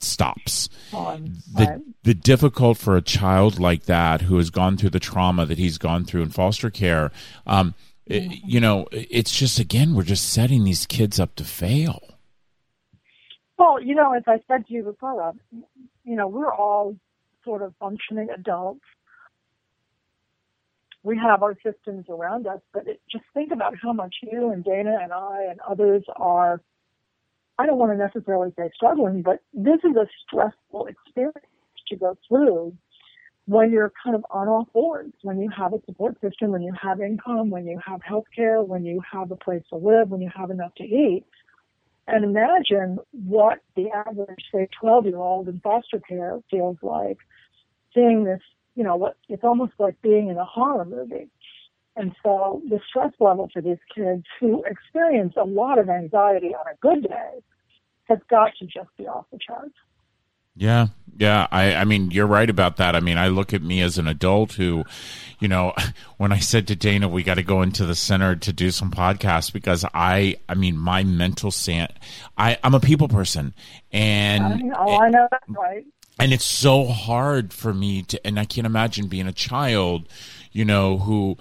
stops. 0.00 0.68
The 1.54 1.82
the 2.02 2.14
difficult 2.14 2.78
for 2.78 2.96
a 2.96 3.02
child 3.02 3.58
like 3.58 3.84
that 3.84 4.22
who 4.22 4.38
has 4.38 4.50
gone 4.50 4.76
through 4.76 4.90
the 4.90 5.00
trauma 5.00 5.44
that 5.46 5.58
he's 5.58 5.78
gone 5.78 6.04
through 6.04 6.22
in 6.22 6.30
foster 6.30 6.70
care 6.70 7.12
um, 7.46 7.74
it, 8.06 8.40
you 8.44 8.58
know 8.58 8.86
it's 8.90 9.30
just 9.30 9.58
again 9.58 9.94
we're 9.94 10.02
just 10.02 10.30
setting 10.30 10.64
these 10.64 10.86
kids 10.86 11.20
up 11.20 11.34
to 11.36 11.44
fail 11.44 12.02
well, 13.60 13.78
you 13.80 13.94
know, 13.94 14.14
as 14.14 14.22
I 14.26 14.40
said 14.48 14.66
to 14.66 14.72
you 14.72 14.82
before, 14.82 15.34
you 16.04 16.16
know, 16.16 16.28
we're 16.28 16.52
all 16.52 16.96
sort 17.44 17.60
of 17.60 17.74
functioning 17.78 18.28
adults. 18.34 18.80
We 21.02 21.18
have 21.18 21.42
our 21.42 21.54
systems 21.62 22.06
around 22.08 22.46
us, 22.46 22.60
but 22.72 22.88
it, 22.88 23.02
just 23.12 23.24
think 23.34 23.52
about 23.52 23.74
how 23.82 23.92
much 23.92 24.14
you 24.22 24.50
and 24.50 24.64
Dana 24.64 24.98
and 25.02 25.12
I 25.12 25.46
and 25.50 25.60
others 25.60 26.04
are. 26.16 26.62
I 27.58 27.66
don't 27.66 27.76
want 27.76 27.92
to 27.92 27.98
necessarily 27.98 28.50
say 28.58 28.70
struggling, 28.74 29.20
but 29.20 29.40
this 29.52 29.78
is 29.84 29.94
a 29.94 30.06
stressful 30.26 30.86
experience 30.86 31.36
to 31.88 31.96
go 31.96 32.16
through 32.28 32.74
when 33.44 33.70
you're 33.72 33.92
kind 34.02 34.16
of 34.16 34.24
on 34.30 34.48
all 34.48 34.68
fours, 34.72 35.12
when 35.22 35.38
you 35.38 35.50
have 35.50 35.74
a 35.74 35.80
support 35.84 36.18
system, 36.22 36.52
when 36.52 36.62
you 36.62 36.72
have 36.80 37.00
income, 37.02 37.50
when 37.50 37.66
you 37.66 37.78
have 37.84 38.00
health 38.02 38.24
care, 38.34 38.62
when 38.62 38.86
you 38.86 39.02
have 39.12 39.30
a 39.30 39.36
place 39.36 39.62
to 39.68 39.76
live, 39.76 40.08
when 40.08 40.22
you 40.22 40.30
have 40.34 40.50
enough 40.50 40.74
to 40.76 40.84
eat 40.84 41.26
and 42.10 42.24
imagine 42.24 42.98
what 43.12 43.60
the 43.76 43.90
average, 43.90 44.44
say, 44.52 44.68
12 44.80 45.06
year 45.06 45.16
old 45.16 45.48
in 45.48 45.60
foster 45.60 46.00
care 46.00 46.40
feels 46.50 46.76
like 46.82 47.18
seeing 47.94 48.24
this, 48.24 48.40
you 48.74 48.84
know, 48.84 48.96
what 48.96 49.16
it's 49.28 49.44
almost 49.44 49.72
like 49.78 50.00
being 50.02 50.28
in 50.28 50.36
a 50.36 50.44
horror 50.44 50.84
movie. 50.84 51.28
And 51.96 52.14
so 52.22 52.62
the 52.68 52.80
stress 52.88 53.12
level 53.20 53.48
for 53.52 53.60
these 53.60 53.78
kids 53.94 54.24
who 54.38 54.64
experience 54.64 55.34
a 55.36 55.44
lot 55.44 55.78
of 55.78 55.88
anxiety 55.88 56.54
on 56.54 56.64
a 56.72 56.76
good 56.80 57.08
day 57.08 57.42
has 58.04 58.18
got 58.28 58.52
to 58.58 58.66
just 58.66 58.88
be 58.96 59.06
off 59.06 59.26
the 59.32 59.38
charts. 59.44 59.74
Yeah, 60.60 60.88
yeah. 61.16 61.46
I, 61.50 61.74
I 61.74 61.84
mean, 61.84 62.10
you're 62.10 62.26
right 62.26 62.48
about 62.48 62.76
that. 62.76 62.94
I 62.94 63.00
mean, 63.00 63.16
I 63.16 63.28
look 63.28 63.54
at 63.54 63.62
me 63.62 63.80
as 63.80 63.96
an 63.96 64.06
adult 64.06 64.52
who, 64.52 64.84
you 65.38 65.48
know, 65.48 65.72
when 66.18 66.32
I 66.32 66.38
said 66.38 66.68
to 66.68 66.76
Dana, 66.76 67.08
we 67.08 67.22
got 67.22 67.36
to 67.36 67.42
go 67.42 67.62
into 67.62 67.86
the 67.86 67.94
center 67.94 68.36
to 68.36 68.52
do 68.52 68.70
some 68.70 68.90
podcasts 68.90 69.50
because 69.50 69.86
I, 69.94 70.36
I 70.50 70.54
mean, 70.54 70.76
my 70.76 71.02
mental 71.02 71.50
sand, 71.50 71.94
I, 72.36 72.58
I'm 72.62 72.74
a 72.74 72.80
people 72.80 73.08
person, 73.08 73.54
and 73.90 74.70
oh, 74.76 74.98
I 74.98 75.08
know 75.08 75.26
that's 75.30 75.48
right. 75.48 75.86
And 76.18 76.34
it's 76.34 76.44
so 76.44 76.84
hard 76.84 77.54
for 77.54 77.72
me 77.72 78.02
to, 78.02 78.26
and 78.26 78.38
I 78.38 78.44
can't 78.44 78.66
imagine 78.66 79.08
being 79.08 79.26
a 79.26 79.32
child, 79.32 80.06
you 80.52 80.66
know, 80.66 80.98
who 80.98 81.38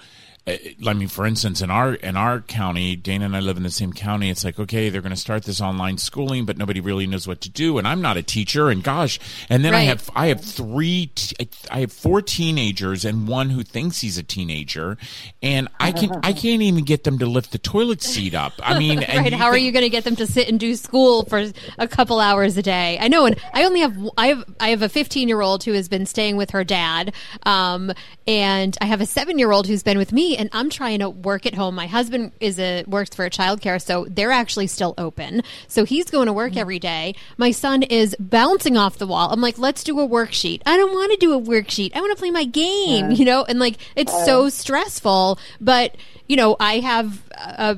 I 0.86 0.94
mean, 0.94 1.08
for 1.08 1.26
instance, 1.26 1.62
in 1.62 1.70
our 1.70 1.94
in 1.94 2.16
our 2.16 2.42
county, 2.42 2.96
Dana 2.96 3.26
and 3.26 3.36
I 3.36 3.40
live 3.40 3.58
in 3.58 3.64
the 3.64 3.70
same 3.70 3.94
county. 3.94 4.30
It's 4.30 4.44
like, 4.44 4.60
okay, 4.60 4.90
they're 4.90 5.02
going 5.02 5.12
to 5.12 5.20
start 5.20 5.44
this 5.44 5.62
online 5.62 5.98
schooling, 5.98 6.46
but 6.46 6.58
nobody 6.58 6.80
really 6.80 7.08
knows 7.08 7.28
what 7.28 7.42
to 7.42 7.50
do. 7.50 7.78
And 7.78 7.88
I'm 7.88 8.02
not 8.02 8.18
a 8.18 8.24
teacher, 8.24 8.70
and 8.70 8.84
gosh, 8.84 9.20
and 9.50 9.64
then 9.64 9.74
right. 9.74 9.80
I 9.80 9.84
have 9.84 10.10
I 10.16 10.28
have 10.28 10.42
three, 10.42 11.12
I 11.70 11.82
have 11.82 11.92
four 11.92 12.22
teenagers, 12.22 13.06
and 13.06 13.28
one 13.28 13.50
who 13.50 13.64
thinks 13.64 14.02
he's 14.02 14.18
a 14.18 14.24
teenager, 14.24 14.98
and 15.42 15.68
I 15.80 15.92
can 15.92 16.12
I 16.24 16.34
can't 16.40 16.62
even 16.62 16.84
get 16.84 17.04
them 17.04 17.20
to 17.20 17.26
lift 17.26 17.52
the 17.52 17.60
toilet 17.60 18.02
seat 18.02 18.34
up. 18.34 18.54
I 18.64 18.80
mean, 18.80 18.98
right? 19.08 19.08
How 19.08 19.22
think, 19.24 19.42
are 19.42 19.58
you 19.58 19.72
going 19.72 19.84
to 19.86 19.90
get 19.90 20.04
them 20.04 20.16
to 20.18 20.28
sit 20.28 20.48
and 20.48 20.60
do 20.60 20.76
school 20.76 21.26
for 21.26 21.46
a 21.78 21.88
couple 21.88 22.20
hours 22.20 22.58
a 22.58 22.64
day? 22.64 22.98
I 23.00 23.08
know, 23.08 23.26
and 23.26 23.40
I 23.54 23.66
only 23.66 23.82
have 23.82 24.10
I 24.18 24.28
have 24.28 24.46
I 24.60 24.70
have 24.70 24.82
a 24.82 24.90
15 24.90 25.28
year 25.28 25.42
old 25.42 25.64
who 25.64 25.74
has 25.74 25.88
been 25.88 26.06
staying 26.06 26.38
with 26.38 26.52
her 26.52 26.64
dad, 26.64 27.14
um, 27.44 27.92
and 28.28 28.78
I 28.82 28.86
have 28.86 29.02
a 29.02 29.06
seven 29.06 29.38
year 29.38 29.52
old 29.52 29.68
who's 29.68 29.84
been 29.84 29.98
with 29.98 30.12
me 30.12 30.38
and 30.40 30.50
I'm 30.54 30.70
trying 30.70 31.00
to 31.00 31.10
work 31.10 31.46
at 31.46 31.54
home. 31.54 31.76
My 31.76 31.86
husband 31.86 32.32
is 32.40 32.58
a 32.60 32.86
works 32.88 33.14
for 33.14 33.26
a 33.26 33.30
childcare, 33.30 33.80
so 33.80 34.08
they're 34.10 34.32
actually 34.32 34.68
still 34.68 34.96
open. 34.98 35.44
So 35.68 35.84
he's 35.84 36.06
going 36.06 36.28
to 36.28 36.34
work 36.34 36.52
mm-hmm. 36.52 36.60
every 36.60 36.80
day. 36.80 37.16
My 37.38 37.52
son 37.52 37.84
is 37.84 38.16
bouncing 38.20 38.78
off 38.78 38.98
the 38.98 39.06
wall. 39.06 39.32
I'm 39.32 39.42
like, 39.42 39.60
let's 39.60 39.84
do 39.84 40.00
a 40.00 40.08
worksheet. 40.08 40.62
I 40.66 40.78
don't 40.78 40.94
want 40.94 41.12
to 41.12 41.18
do 41.18 41.34
a 41.34 41.42
worksheet. 41.42 41.92
I 41.94 42.00
want 42.00 42.16
to 42.16 42.20
play 42.20 42.32
my 42.32 42.46
game, 42.46 43.12
yeah. 43.12 43.18
you 43.18 43.26
know? 43.26 43.44
And 43.44 43.60
like, 43.60 43.76
it's 43.96 44.14
so 44.26 44.50
stressful, 44.50 45.38
but 45.60 45.96
you 46.28 46.38
know, 46.38 46.56
I 46.60 46.80
have 46.80 47.22
a 47.34 47.78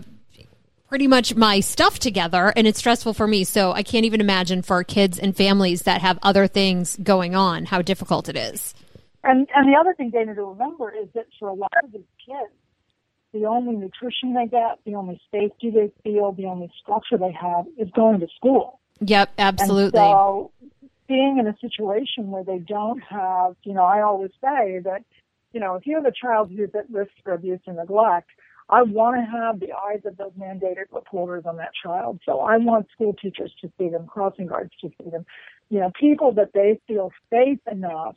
pretty 0.88 1.08
much 1.08 1.36
my 1.36 1.62
stuff 1.62 1.98
together 1.98 2.54
and 2.56 2.68
it's 2.68 2.78
stressful 2.78 3.14
for 3.14 3.26
me. 3.26 3.44
So 3.44 3.72
I 3.72 3.82
can't 3.82 4.06
even 4.06 4.22
imagine 4.22 4.62
for 4.62 4.84
kids 4.84 5.18
and 5.18 5.36
families 5.36 5.84
that 5.84 6.02
have 6.02 6.20
other 6.22 6.48
things 6.48 6.96
going 7.02 7.34
on 7.34 7.66
how 7.66 7.82
difficult 7.82 8.30
it 8.30 8.36
is. 8.36 8.76
And 9.24 9.48
and 9.56 9.68
the 9.68 9.78
other 9.80 9.94
thing, 9.94 10.10
Dana, 10.10 10.36
to 10.36 10.44
remember 10.44 10.92
is 10.92 11.08
that 11.14 11.28
for 11.40 11.50
a 11.50 11.54
lot 11.54 11.72
of 11.84 11.92
these 11.92 12.02
kids, 12.26 12.54
the 13.34 13.46
only 13.46 13.76
nutrition 13.76 14.34
they 14.34 14.48
get, 14.48 14.80
the 14.86 14.96
only 14.96 15.22
safety 15.32 15.70
they 15.70 15.92
feel, 16.04 16.32
the 16.32 16.46
only 16.46 16.72
structure 16.82 17.18
they 17.18 17.32
have 17.32 17.66
is 17.78 17.90
going 17.96 18.20
to 18.20 18.28
school. 18.36 18.80
Yep, 19.02 19.32
absolutely. 19.38 20.00
And 20.00 20.12
so 20.12 20.52
being 21.08 21.38
in 21.40 21.48
a 21.48 21.56
situation 21.60 22.32
where 22.32 22.44
they 22.44 22.60
don't 22.60 23.02
have, 23.04 23.56
you 23.64 23.74
know, 23.74 23.84
I 23.84 24.02
always 24.02 24.32
say 24.42 24.80
that, 24.84 25.04
you 25.54 25.60
know, 25.60 25.76
if 25.76 25.86
you 25.86 25.96
have 25.96 26.06
a 26.06 26.12
child 26.12 26.52
who's 26.56 26.70
at 26.74 26.90
risk 26.90 27.12
for 27.24 27.34
abuse 27.34 27.60
and 27.68 27.78
neglect, 27.78 28.30
I 28.70 28.84
want 28.84 29.18
to 29.18 29.30
have 29.30 29.60
the 29.60 29.74
eyes 29.74 30.02
of 30.06 30.18
those 30.18 30.32
mandated 30.40 30.86
reporters 30.92 31.44
on 31.46 31.58
that 31.58 31.72
child. 31.84 32.22
So 32.26 32.40
I 32.40 32.58
want 32.58 32.88
school 32.94 33.14
teachers 33.14 33.54
to 33.62 33.72
see 33.78 33.90
them, 33.90 34.08
crossing 34.08 34.48
guards 34.48 34.72
to 34.82 34.90
see 34.90 35.10
them, 35.10 35.26
you 35.70 35.80
know, 35.80 35.92
people 36.00 36.32
that 36.34 36.54
they 36.54 36.80
feel 36.88 37.12
safe 37.30 37.60
enough 37.70 38.16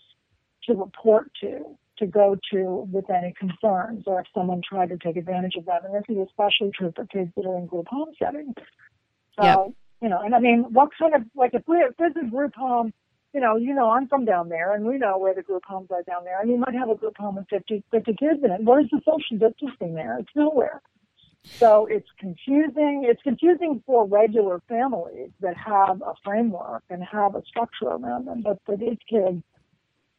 to 0.66 0.75
report 0.75 1.30
to 1.40 1.76
to 1.99 2.06
go 2.06 2.37
to 2.52 2.88
with 2.92 3.09
any 3.11 3.33
concerns 3.38 4.02
or 4.06 4.21
if 4.21 4.26
someone 4.35 4.61
tried 4.68 4.88
to 4.88 4.99
take 4.99 5.16
advantage 5.16 5.54
of 5.56 5.64
them. 5.64 5.80
And 5.85 5.94
this 5.94 6.02
is 6.09 6.26
especially 6.26 6.73
true 6.76 6.92
for 6.94 7.06
kids 7.06 7.30
that 7.37 7.47
are 7.47 7.56
in 7.56 7.66
group 7.66 7.87
home 7.88 8.11
settings. 8.18 8.54
So, 9.38 9.44
Yep. 9.44 9.73
you 10.02 10.09
know, 10.09 10.21
and 10.21 10.35
I 10.35 10.40
mean, 10.40 10.64
what 10.73 10.90
kind 10.99 11.14
of, 11.14 11.23
like 11.35 11.54
if 11.54 11.62
we, 11.68 11.76
if 11.78 11.97
this 11.97 12.12
is 12.21 12.30
group 12.30 12.54
home, 12.54 12.92
you 13.33 13.40
know, 13.40 13.56
you 13.56 13.75
know, 13.75 13.90
I'm 13.90 14.09
from 14.09 14.25
down 14.25 14.49
there 14.49 14.75
and 14.75 14.85
we 14.85 14.99
know 14.99 15.18
where 15.18 15.35
the 15.35 15.42
group 15.42 15.64
homes 15.66 15.90
are 15.90 16.02
down 16.02 16.25
there. 16.25 16.40
And 16.40 16.50
you 16.50 16.56
might 16.56 16.75
have 16.75 16.90
a 16.90 16.94
group 16.94 17.16
home 17.16 17.37
with 17.37 17.47
50, 17.49 17.85
50 17.90 18.12
kids 18.14 18.40
in 18.42 18.50
it. 18.50 18.62
Where's 18.62 18.88
the 18.90 19.00
social 19.04 19.38
distancing 19.38 19.94
there? 19.94 20.18
It's 20.18 20.35
nowhere. 20.35 20.80
So 21.59 21.87
it's 21.87 22.09
confusing. 22.18 23.04
It's 23.06 23.23
confusing 23.23 23.83
for 23.87 24.06
regular 24.06 24.61
families 24.68 25.30
that 25.40 25.56
have 25.56 26.00
a 26.02 26.14
framework 26.25 26.83
and 26.90 27.02
have 27.04 27.35
a 27.35 27.42
structure 27.44 27.87
around 27.88 28.26
them. 28.26 28.42
But 28.42 28.59
for 28.64 28.76
these 28.76 28.99
kids, 29.09 29.42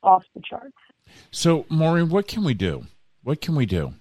off 0.06 0.24
the 0.36 0.42
charts. 0.48 0.78
So, 1.32 1.66
Maureen, 1.70 2.10
what 2.10 2.28
can 2.28 2.44
we 2.44 2.54
do? 2.54 2.86
What 3.24 3.42
can 3.42 3.56
we 3.56 3.66
do? 3.66 3.94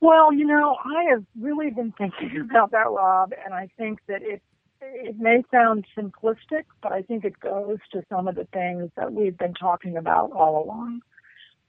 Well, 0.00 0.32
you 0.32 0.46
know, 0.46 0.76
I 0.84 1.10
have 1.10 1.24
really 1.40 1.70
been 1.70 1.92
thinking 1.96 2.40
about 2.50 2.70
that, 2.72 2.88
Rob, 2.90 3.32
and 3.44 3.54
I 3.54 3.68
think 3.78 4.00
that 4.08 4.22
it 4.22 4.42
it 4.80 5.18
may 5.18 5.42
sound 5.50 5.86
simplistic, 5.96 6.64
but 6.82 6.92
I 6.92 7.02
think 7.02 7.24
it 7.24 7.40
goes 7.40 7.78
to 7.92 8.02
some 8.08 8.28
of 8.28 8.34
the 8.34 8.46
things 8.52 8.90
that 8.96 9.12
we've 9.12 9.36
been 9.36 9.54
talking 9.54 9.96
about 9.96 10.32
all 10.32 10.62
along. 10.62 11.00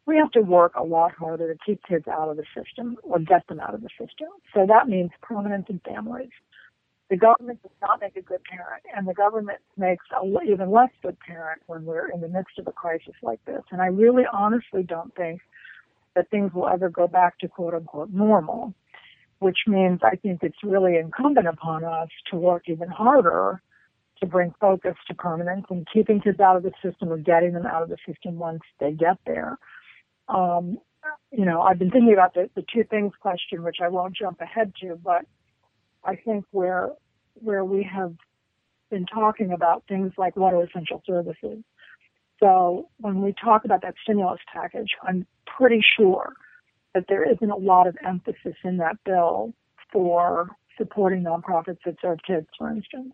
We 0.05 0.17
have 0.17 0.31
to 0.31 0.41
work 0.41 0.73
a 0.75 0.83
lot 0.83 1.13
harder 1.13 1.53
to 1.53 1.59
keep 1.65 1.81
kids 1.87 2.07
out 2.07 2.29
of 2.29 2.37
the 2.37 2.43
system 2.55 2.97
or 3.03 3.19
get 3.19 3.47
them 3.47 3.59
out 3.59 3.73
of 3.73 3.81
the 3.81 3.89
system. 3.99 4.27
So 4.53 4.65
that 4.67 4.87
means 4.87 5.11
permanence 5.21 5.67
in 5.69 5.79
families. 5.79 6.29
The 7.09 7.17
government 7.17 7.61
does 7.63 7.71
not 7.81 8.01
make 8.01 8.17
a 8.17 8.21
good 8.21 8.43
parent, 8.43 8.83
and 8.95 9.07
the 9.07 9.13
government 9.13 9.59
makes 9.77 10.03
a 10.11 10.25
even 10.45 10.71
less 10.71 10.89
good 11.01 11.17
parent 11.19 11.61
when 11.67 11.85
we're 11.85 12.09
in 12.09 12.19
the 12.19 12.27
midst 12.27 12.59
of 12.59 12.67
a 12.67 12.71
crisis 12.73 13.13
like 13.23 13.43
this. 13.45 13.63
And 13.71 13.81
I 13.81 13.87
really 13.87 14.23
honestly 14.31 14.83
don't 14.83 15.15
think 15.15 15.39
that 16.15 16.29
things 16.29 16.51
will 16.53 16.67
ever 16.67 16.89
go 16.89 17.07
back 17.07 17.39
to 17.39 17.47
quote 17.47 17.73
unquote 17.73 18.09
normal, 18.11 18.73
which 19.39 19.59
means 19.67 19.99
I 20.03 20.17
think 20.17 20.39
it's 20.43 20.63
really 20.63 20.97
incumbent 20.97 21.47
upon 21.47 21.85
us 21.85 22.09
to 22.31 22.37
work 22.37 22.63
even 22.67 22.89
harder 22.89 23.61
to 24.19 24.25
bring 24.25 24.53
focus 24.59 24.95
to 25.07 25.13
permanence 25.13 25.65
and 25.69 25.87
keeping 25.93 26.19
kids 26.19 26.39
out 26.39 26.57
of 26.57 26.63
the 26.63 26.71
system 26.83 27.09
or 27.09 27.17
getting 27.17 27.53
them 27.53 27.65
out 27.65 27.83
of 27.83 27.89
the 27.89 27.97
system 28.05 28.37
once 28.37 28.61
they 28.79 28.91
get 28.91 29.17
there. 29.25 29.57
Um, 30.27 30.79
you 31.31 31.45
know, 31.45 31.61
I've 31.61 31.79
been 31.79 31.91
thinking 31.91 32.13
about 32.13 32.33
the, 32.33 32.49
the 32.55 32.63
two 32.73 32.83
things 32.83 33.13
question, 33.21 33.63
which 33.63 33.77
I 33.81 33.87
won't 33.87 34.15
jump 34.15 34.41
ahead 34.41 34.73
to, 34.81 34.99
but 35.01 35.25
I 36.07 36.15
think 36.15 36.45
where 36.51 36.89
where 37.35 37.63
we 37.63 37.83
have 37.83 38.15
been 38.89 39.05
talking 39.05 39.51
about 39.51 39.83
things 39.87 40.13
like 40.17 40.35
what 40.35 40.53
are 40.53 40.63
essential 40.63 41.03
services. 41.05 41.63
So 42.39 42.89
when 42.97 43.21
we 43.21 43.33
talk 43.33 43.65
about 43.65 43.81
that 43.81 43.95
stimulus 44.01 44.39
package, 44.51 44.89
I'm 45.03 45.27
pretty 45.45 45.83
sure 45.97 46.33
that 46.93 47.05
there 47.09 47.29
isn't 47.29 47.51
a 47.51 47.55
lot 47.55 47.85
of 47.87 47.95
emphasis 48.05 48.55
in 48.63 48.77
that 48.77 48.95
bill 49.05 49.53
for 49.91 50.49
supporting 50.77 51.23
nonprofits 51.23 51.79
that 51.85 51.95
serve 52.01 52.19
kids, 52.25 52.47
for 52.57 52.69
instance. 52.69 53.13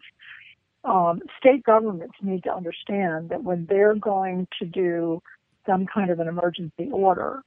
Um, 0.83 1.21
state 1.37 1.63
governments 1.63 2.15
need 2.21 2.43
to 2.43 2.53
understand 2.53 3.29
that 3.29 3.43
when 3.43 3.65
they're 3.69 3.95
going 3.95 4.47
to 4.59 4.65
do 4.65 5.21
some 5.65 5.85
kind 5.85 6.09
of 6.11 6.19
an 6.19 6.27
emergency 6.27 6.89
order, 6.91 7.41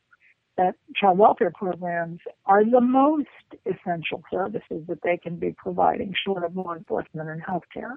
that 0.57 0.75
child 0.95 1.19
welfare 1.19 1.53
programs 1.55 2.21
are 2.47 2.65
the 2.65 2.81
most 2.81 3.29
essential 3.67 4.23
services 4.31 4.83
that 4.89 5.03
they 5.03 5.17
can 5.17 5.37
be 5.37 5.55
providing 5.57 6.15
short 6.25 6.45
of 6.45 6.57
law 6.57 6.75
enforcement 6.75 7.29
and 7.29 7.43
healthcare. 7.43 7.97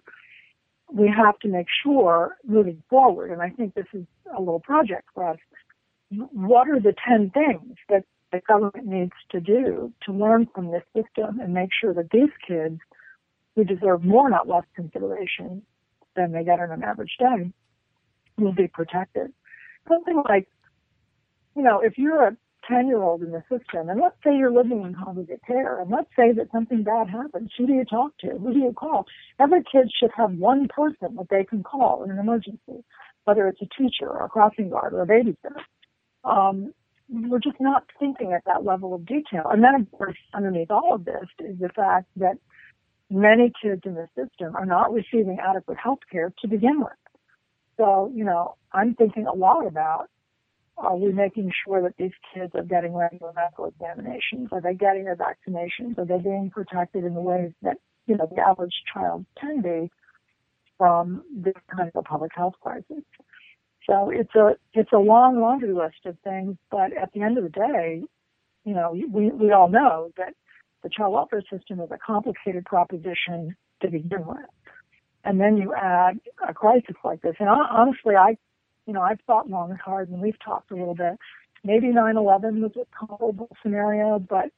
We 0.91 1.07
have 1.15 1.39
to 1.39 1.47
make 1.47 1.67
sure 1.83 2.37
moving 2.45 2.83
forward, 2.89 3.31
and 3.31 3.41
I 3.41 3.49
think 3.49 3.75
this 3.75 3.85
is 3.93 4.05
a 4.35 4.39
little 4.39 4.59
project 4.59 5.09
for 5.13 5.29
us, 5.29 5.37
what 6.09 6.67
are 6.67 6.79
the 6.79 6.95
10 7.07 7.31
things 7.31 7.77
that 7.87 8.03
the 8.31 8.41
government 8.47 8.85
needs 8.85 9.13
to 9.31 9.39
do 9.39 9.93
to 10.05 10.11
learn 10.11 10.47
from 10.53 10.71
this 10.71 10.83
system 10.95 11.39
and 11.39 11.53
make 11.53 11.69
sure 11.79 11.93
that 11.93 12.09
these 12.11 12.29
kids 12.47 12.79
who 13.55 13.63
deserve 13.63 14.03
more, 14.03 14.29
not 14.29 14.47
less 14.47 14.63
consideration 14.75 15.61
than 16.15 16.31
they 16.31 16.43
get 16.43 16.59
on 16.59 16.71
an 16.71 16.83
average 16.83 17.15
day 17.19 17.51
will 18.37 18.53
be 18.53 18.67
protected. 18.67 19.31
Something 19.87 20.22
like, 20.27 20.48
you 21.55 21.63
know, 21.63 21.79
if 21.79 21.98
you're 21.98 22.27
a 22.27 22.37
10 22.67 22.87
year 22.87 23.01
old 23.01 23.22
in 23.22 23.31
the 23.31 23.41
system, 23.50 23.89
and 23.89 24.00
let's 24.00 24.15
say 24.24 24.35
you're 24.35 24.51
living 24.51 24.81
in 24.83 24.95
congregate 24.95 25.41
care, 25.45 25.79
and 25.79 25.91
let's 25.91 26.09
say 26.15 26.31
that 26.33 26.51
something 26.51 26.83
bad 26.83 27.09
happens, 27.09 27.51
who 27.57 27.67
do 27.67 27.74
you 27.74 27.85
talk 27.85 28.17
to? 28.19 28.37
Who 28.37 28.53
do 28.53 28.59
you 28.59 28.74
call? 28.74 29.05
Every 29.39 29.63
kid 29.63 29.89
should 30.00 30.11
have 30.15 30.31
one 30.33 30.67
person 30.67 31.15
that 31.17 31.27
they 31.29 31.43
can 31.43 31.63
call 31.63 32.03
in 32.03 32.11
an 32.11 32.19
emergency, 32.19 32.83
whether 33.24 33.48
it's 33.48 33.61
a 33.61 33.81
teacher 33.81 34.07
or 34.07 34.25
a 34.25 34.29
crossing 34.29 34.69
guard 34.69 34.93
or 34.93 35.01
a 35.01 35.07
babysitter. 35.07 35.61
Um, 36.24 36.74
we're 37.09 37.39
just 37.39 37.59
not 37.59 37.85
thinking 38.00 38.33
at 38.33 38.43
that 38.45 38.63
level 38.63 38.93
of 38.93 39.05
detail. 39.05 39.45
And 39.50 39.63
then, 39.63 39.75
of 39.75 39.91
course, 39.91 40.17
underneath 40.33 40.69
all 40.69 40.93
of 40.93 41.05
this 41.05 41.25
is 41.39 41.57
the 41.59 41.69
fact 41.69 42.05
that 42.17 42.37
many 43.09 43.51
kids 43.61 43.81
in 43.85 43.95
the 43.95 44.07
system 44.15 44.55
are 44.55 44.65
not 44.65 44.93
receiving 44.93 45.39
adequate 45.39 45.77
health 45.77 46.00
care 46.11 46.31
to 46.41 46.48
begin 46.48 46.79
with. 46.79 46.91
So, 47.77 48.11
you 48.13 48.24
know, 48.24 48.55
I'm 48.74 48.93
thinking 48.93 49.25
a 49.25 49.33
lot 49.33 49.65
about 49.65 50.09
are 50.79 50.96
we 50.96 51.11
making 51.11 51.51
sure 51.65 51.81
that 51.81 51.96
these 51.98 52.11
kids 52.33 52.51
are 52.55 52.63
getting 52.63 52.94
regular 52.94 53.33
medical 53.33 53.65
examinations? 53.65 54.50
Are 54.51 54.61
they 54.61 54.74
getting 54.74 55.05
their 55.05 55.18
vaccinations? 55.18 55.98
Are 55.98 56.05
they 56.05 56.18
being 56.18 56.50
protected 56.53 57.03
in 57.03 57.13
the 57.13 57.22
ways 57.22 57.51
that, 57.61 57.77
you 58.07 58.15
know, 58.15 58.27
the 58.33 58.42
average 58.42 58.74
child 58.94 59.25
can 59.39 59.61
be 59.61 59.92
from 60.77 61.24
this 61.35 61.55
kind 61.75 61.89
of 61.89 61.96
a 61.96 62.01
public 62.03 62.31
health 62.33 62.55
crisis? 62.61 63.03
So 63.89 64.09
it's 64.09 64.33
a 64.35 64.55
it's 64.74 64.92
a 64.94 65.00
long 65.00 65.42
laundry 65.42 65.74
list 65.74 66.05
of 66.05 66.15
things, 66.24 66.57
but 66.70 66.94
at 66.96 67.11
the 67.13 67.22
end 67.22 67.37
of 67.37 67.44
the 67.44 67.50
day, 67.50 68.03
you 68.63 68.74
know, 68.74 68.92
we 68.92 69.31
we 69.31 69.51
all 69.51 69.68
know 69.68 70.11
that 70.18 70.33
the 70.83 70.89
child 70.89 71.13
welfare 71.13 71.44
system 71.51 71.79
is 71.79 71.89
a 71.92 71.98
complicated 71.98 72.65
proposition 72.65 73.55
to 73.81 73.89
begin 73.89 74.25
with, 74.27 74.46
and 75.24 75.39
then 75.39 75.57
you 75.57 75.74
add 75.74 76.20
a 76.48 76.53
crisis 76.53 76.96
like 77.03 77.22
this. 77.22 77.35
And 77.39 77.50
honestly, 77.50 78.15
I, 78.15 78.37
you 78.89 78.93
know, 78.93 79.01
I've 79.01 79.21
thought 79.27 79.47
long 79.47 79.69
and 79.69 79.79
hard, 79.79 80.09
and 80.09 80.19
we've 80.19 80.39
talked 80.43 80.71
a 80.71 80.75
little 80.75 80.95
bit. 80.95 81.19
Maybe 81.63 81.89
9/11 81.89 82.59
was 82.59 82.71
a 82.75 82.85
comparable 82.97 83.55
scenario, 83.61 84.17
but 84.17 84.49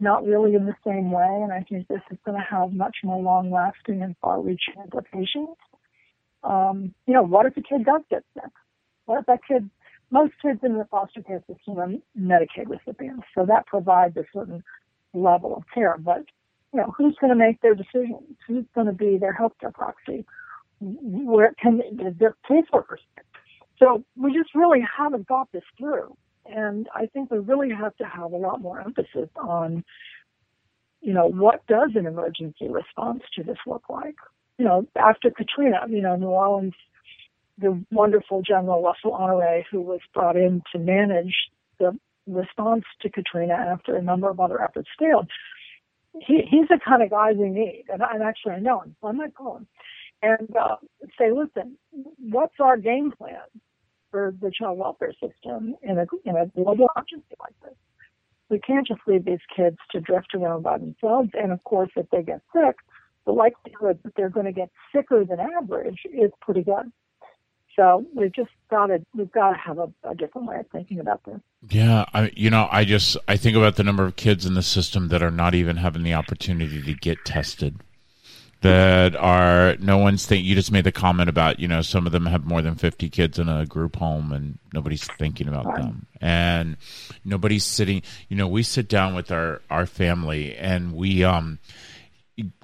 not 0.00 0.24
really 0.24 0.54
in 0.54 0.64
the 0.64 0.74
same 0.86 1.10
way. 1.10 1.28
And 1.42 1.52
I 1.52 1.60
think 1.68 1.86
this 1.86 2.00
is 2.10 2.16
going 2.24 2.38
to 2.38 2.46
have 2.48 2.72
much 2.72 2.96
more 3.04 3.22
long-lasting 3.22 4.00
and 4.00 4.16
far-reaching 4.22 4.76
implications. 4.82 5.56
Um, 6.42 6.94
you 7.06 7.12
know, 7.12 7.22
what 7.22 7.44
if 7.44 7.58
a 7.58 7.60
kid 7.60 7.84
does 7.84 8.00
get 8.08 8.24
sick? 8.32 8.50
What 9.04 9.20
if 9.20 9.26
that 9.26 9.40
kid, 9.46 9.68
most 10.10 10.32
kids 10.40 10.60
in 10.62 10.78
the 10.78 10.86
foster 10.86 11.22
care 11.22 11.44
system 11.46 11.78
are 11.78 11.92
Medicaid 12.18 12.70
recipients, 12.70 13.26
so 13.34 13.44
that 13.44 13.66
provides 13.66 14.16
a 14.16 14.24
certain 14.32 14.64
level 15.12 15.54
of 15.54 15.64
care. 15.74 15.98
But, 15.98 16.24
you 16.72 16.80
know, 16.80 16.94
who's 16.96 17.16
going 17.20 17.32
to 17.32 17.36
make 17.36 17.60
their 17.60 17.74
decisions? 17.74 18.22
Who's 18.46 18.64
going 18.74 18.86
to 18.86 18.94
be 18.94 19.18
their 19.18 19.36
healthcare 19.38 19.74
proxy? 19.74 20.24
Where 20.80 21.52
can 21.60 21.82
their 22.18 22.34
caseworkers? 22.48 23.04
So 23.78 24.04
we 24.16 24.32
just 24.32 24.54
really 24.54 24.80
haven't 24.80 25.26
thought 25.26 25.48
this 25.52 25.64
through. 25.78 26.16
And 26.46 26.88
I 26.94 27.06
think 27.06 27.30
we 27.30 27.38
really 27.38 27.70
have 27.70 27.96
to 27.96 28.04
have 28.04 28.32
a 28.32 28.36
lot 28.36 28.60
more 28.60 28.80
emphasis 28.80 29.30
on, 29.36 29.84
you 31.00 31.12
know, 31.12 31.26
what 31.26 31.66
does 31.66 31.90
an 31.94 32.06
emergency 32.06 32.68
response 32.68 33.22
to 33.36 33.42
this 33.42 33.58
look 33.66 33.88
like? 33.88 34.16
You 34.58 34.64
know, 34.66 34.86
after 34.96 35.30
Katrina, 35.30 35.80
you 35.88 36.02
know, 36.02 36.16
New 36.16 36.26
Orleans 36.26 36.74
the 37.58 37.84
wonderful 37.90 38.42
General 38.42 38.82
Russell 38.82 39.12
Honore, 39.12 39.62
who 39.70 39.80
was 39.80 40.00
brought 40.12 40.36
in 40.36 40.62
to 40.72 40.78
manage 40.78 41.34
the 41.78 41.96
response 42.26 42.84
to 43.02 43.10
Katrina 43.10 43.54
after 43.54 43.94
a 43.96 44.02
number 44.02 44.28
of 44.28 44.40
other 44.40 44.60
efforts 44.62 44.88
failed. 44.98 45.28
He, 46.20 46.42
he's 46.48 46.68
the 46.68 46.78
kind 46.84 47.02
of 47.02 47.10
guy 47.10 47.32
we 47.32 47.48
need, 47.48 47.84
and, 47.92 48.02
I, 48.02 48.14
and 48.14 48.22
actually 48.22 48.52
I 48.52 48.60
know 48.60 48.80
him, 48.80 48.96
so 49.00 49.08
I 49.08 49.12
might 49.12 49.34
call 49.34 49.58
him 49.58 49.66
and 50.24 50.56
uh, 50.56 50.76
say, 51.18 51.30
listen, 51.30 51.76
what's 52.18 52.54
our 52.60 52.76
game 52.76 53.12
plan 53.12 53.42
for 54.10 54.34
the 54.40 54.50
child 54.50 54.78
welfare 54.78 55.12
system 55.12 55.74
in 55.82 55.98
a 55.98 56.06
in 56.24 56.36
a 56.36 56.46
global 56.54 56.88
emergency 56.96 57.34
like 57.40 57.54
this? 57.62 57.74
We 58.48 58.58
can't 58.58 58.86
just 58.86 59.00
leave 59.06 59.24
these 59.24 59.44
kids 59.54 59.76
to 59.92 60.00
drift 60.00 60.34
around 60.34 60.62
by 60.62 60.78
themselves, 60.78 61.30
and 61.34 61.52
of 61.52 61.62
course, 61.64 61.90
if 61.96 62.08
they 62.10 62.22
get 62.22 62.40
sick, 62.52 62.76
the 63.26 63.32
likelihood 63.32 63.98
that 64.04 64.14
they're 64.16 64.30
going 64.30 64.46
to 64.46 64.52
get 64.52 64.70
sicker 64.94 65.24
than 65.24 65.38
average 65.40 66.00
is 66.12 66.30
pretty 66.40 66.62
good. 66.62 66.92
So 67.76 68.06
we've 68.14 68.32
just 68.32 68.50
got 68.70 68.86
to 68.86 69.04
we've 69.16 69.32
got 69.32 69.50
to 69.50 69.56
have 69.56 69.78
a, 69.78 69.90
a, 70.04 70.14
different 70.14 70.46
way 70.46 70.60
of 70.60 70.66
thinking 70.70 71.00
about 71.00 71.24
this. 71.24 71.40
Yeah, 71.68 72.04
I 72.14 72.30
you 72.36 72.50
know 72.50 72.68
I 72.70 72.84
just 72.84 73.16
I 73.26 73.36
think 73.36 73.56
about 73.56 73.76
the 73.76 73.82
number 73.82 74.04
of 74.04 74.16
kids 74.16 74.46
in 74.46 74.54
the 74.54 74.62
system 74.62 75.08
that 75.08 75.22
are 75.22 75.30
not 75.30 75.54
even 75.54 75.76
having 75.76 76.04
the 76.04 76.14
opportunity 76.14 76.80
to 76.80 76.94
get 76.94 77.24
tested. 77.24 77.80
That 78.64 79.14
are 79.16 79.76
no 79.78 79.98
one's 79.98 80.24
think 80.26 80.44
you 80.44 80.54
just 80.54 80.72
made 80.72 80.84
the 80.84 80.92
comment 80.92 81.28
about 81.28 81.60
you 81.60 81.68
know 81.68 81.82
some 81.82 82.06
of 82.06 82.12
them 82.12 82.26
have 82.26 82.44
more 82.44 82.62
than 82.62 82.74
fifty 82.74 83.10
kids 83.10 83.38
in 83.38 83.48
a 83.48 83.66
group 83.66 83.96
home 83.96 84.32
and 84.32 84.58
nobody's 84.72 85.04
thinking 85.04 85.48
about 85.48 85.66
right. 85.66 85.82
them 85.82 86.06
and 86.20 86.76
nobody's 87.24 87.64
sitting 87.64 88.02
you 88.28 88.36
know 88.36 88.48
we 88.48 88.62
sit 88.62 88.88
down 88.88 89.14
with 89.14 89.30
our 89.30 89.60
our 89.68 89.84
family 89.84 90.56
and 90.56 90.94
we 90.94 91.22
um 91.22 91.58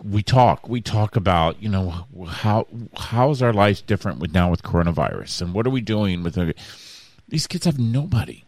we 0.03 0.23
talk 0.23 0.69
we 0.69 0.81
talk 0.81 1.17
about 1.17 1.63
you 1.63 1.69
know 1.69 2.07
how 2.27 2.67
how 2.97 3.31
is 3.31 3.43
our 3.43 3.53
life 3.53 3.87
different 3.87 4.19
with 4.19 4.33
now 4.33 4.51
with 4.51 4.63
coronavirus 4.63 5.43
and 5.43 5.55
what 5.55 5.67
are 5.67 5.71
we 5.71 5.81
doing 5.81 6.23
with 6.23 6.37
These 7.29 7.47
kids 7.47 7.65
have 7.67 7.79
nobody. 7.79 8.43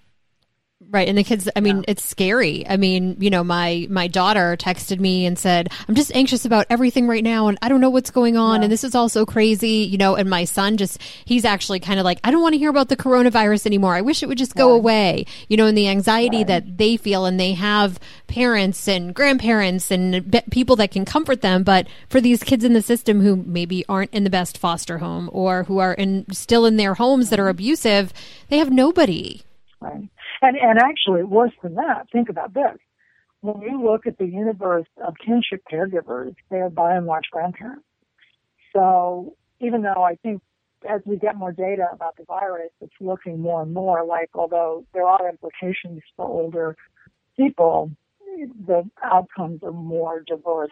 Right. 0.92 1.08
And 1.08 1.16
the 1.16 1.24
kids, 1.24 1.48
I 1.56 1.60
mean, 1.60 1.78
yeah. 1.78 1.84
it's 1.88 2.04
scary. 2.04 2.68
I 2.68 2.76
mean, 2.76 3.16
you 3.18 3.30
know, 3.30 3.42
my, 3.42 3.86
my 3.88 4.08
daughter 4.08 4.58
texted 4.58 5.00
me 5.00 5.24
and 5.24 5.38
said, 5.38 5.70
I'm 5.88 5.94
just 5.94 6.14
anxious 6.14 6.44
about 6.44 6.66
everything 6.68 7.08
right 7.08 7.24
now. 7.24 7.48
And 7.48 7.56
I 7.62 7.70
don't 7.70 7.80
know 7.80 7.88
what's 7.88 8.10
going 8.10 8.36
on. 8.36 8.60
Yeah. 8.60 8.64
And 8.64 8.72
this 8.72 8.84
is 8.84 8.94
all 8.94 9.08
so 9.08 9.24
crazy, 9.24 9.88
you 9.90 9.96
know, 9.96 10.16
and 10.16 10.28
my 10.28 10.44
son 10.44 10.76
just, 10.76 11.00
he's 11.24 11.46
actually 11.46 11.80
kind 11.80 11.98
of 11.98 12.04
like, 12.04 12.20
I 12.24 12.30
don't 12.30 12.42
want 12.42 12.52
to 12.52 12.58
hear 12.58 12.68
about 12.68 12.90
the 12.90 12.98
coronavirus 12.98 13.64
anymore. 13.64 13.94
I 13.94 14.02
wish 14.02 14.22
it 14.22 14.26
would 14.26 14.36
just 14.36 14.54
go 14.54 14.72
right. 14.72 14.76
away, 14.76 15.26
you 15.48 15.56
know, 15.56 15.64
and 15.64 15.78
the 15.78 15.88
anxiety 15.88 16.44
that 16.44 16.76
they 16.76 16.98
feel 16.98 17.24
and 17.24 17.40
they 17.40 17.54
have 17.54 17.98
parents 18.26 18.86
and 18.86 19.14
grandparents 19.14 19.90
and 19.90 20.42
people 20.50 20.76
that 20.76 20.90
can 20.90 21.06
comfort 21.06 21.40
them. 21.40 21.62
But 21.62 21.86
for 22.10 22.20
these 22.20 22.42
kids 22.42 22.64
in 22.64 22.74
the 22.74 22.82
system 22.82 23.22
who 23.22 23.36
maybe 23.36 23.82
aren't 23.88 24.12
in 24.12 24.24
the 24.24 24.30
best 24.30 24.58
foster 24.58 24.98
home 24.98 25.30
or 25.32 25.64
who 25.64 25.78
are 25.78 25.94
in, 25.94 26.26
still 26.32 26.66
in 26.66 26.76
their 26.76 26.92
homes 26.92 27.30
that 27.30 27.40
are 27.40 27.44
mm-hmm. 27.44 27.50
abusive, 27.52 28.12
they 28.50 28.58
have 28.58 28.70
nobody. 28.70 29.40
Right. 29.80 30.10
And, 30.42 30.56
and 30.56 30.78
actually, 30.78 31.22
worse 31.22 31.52
than 31.62 31.76
that, 31.76 32.08
think 32.10 32.28
about 32.28 32.52
this. 32.52 32.76
When 33.42 33.62
you 33.62 33.82
look 33.82 34.06
at 34.06 34.18
the 34.18 34.26
universe 34.26 34.86
of 35.02 35.14
kinship 35.24 35.62
caregivers, 35.72 36.34
they 36.50 36.58
are 36.58 36.70
by 36.70 36.96
and 36.96 37.06
large 37.06 37.26
grandparents. 37.30 37.84
So 38.72 39.36
even 39.60 39.82
though 39.82 40.02
I 40.02 40.16
think 40.16 40.42
as 40.88 41.00
we 41.04 41.16
get 41.16 41.36
more 41.36 41.52
data 41.52 41.86
about 41.92 42.16
the 42.16 42.24
virus, 42.24 42.70
it's 42.80 42.92
looking 43.00 43.40
more 43.40 43.62
and 43.62 43.72
more 43.72 44.04
like, 44.04 44.30
although 44.34 44.84
there 44.92 45.06
are 45.06 45.28
implications 45.28 46.02
for 46.16 46.26
older 46.26 46.76
people, 47.36 47.92
the 48.66 48.88
outcomes 49.02 49.62
are 49.62 49.72
more 49.72 50.24
diverse 50.26 50.70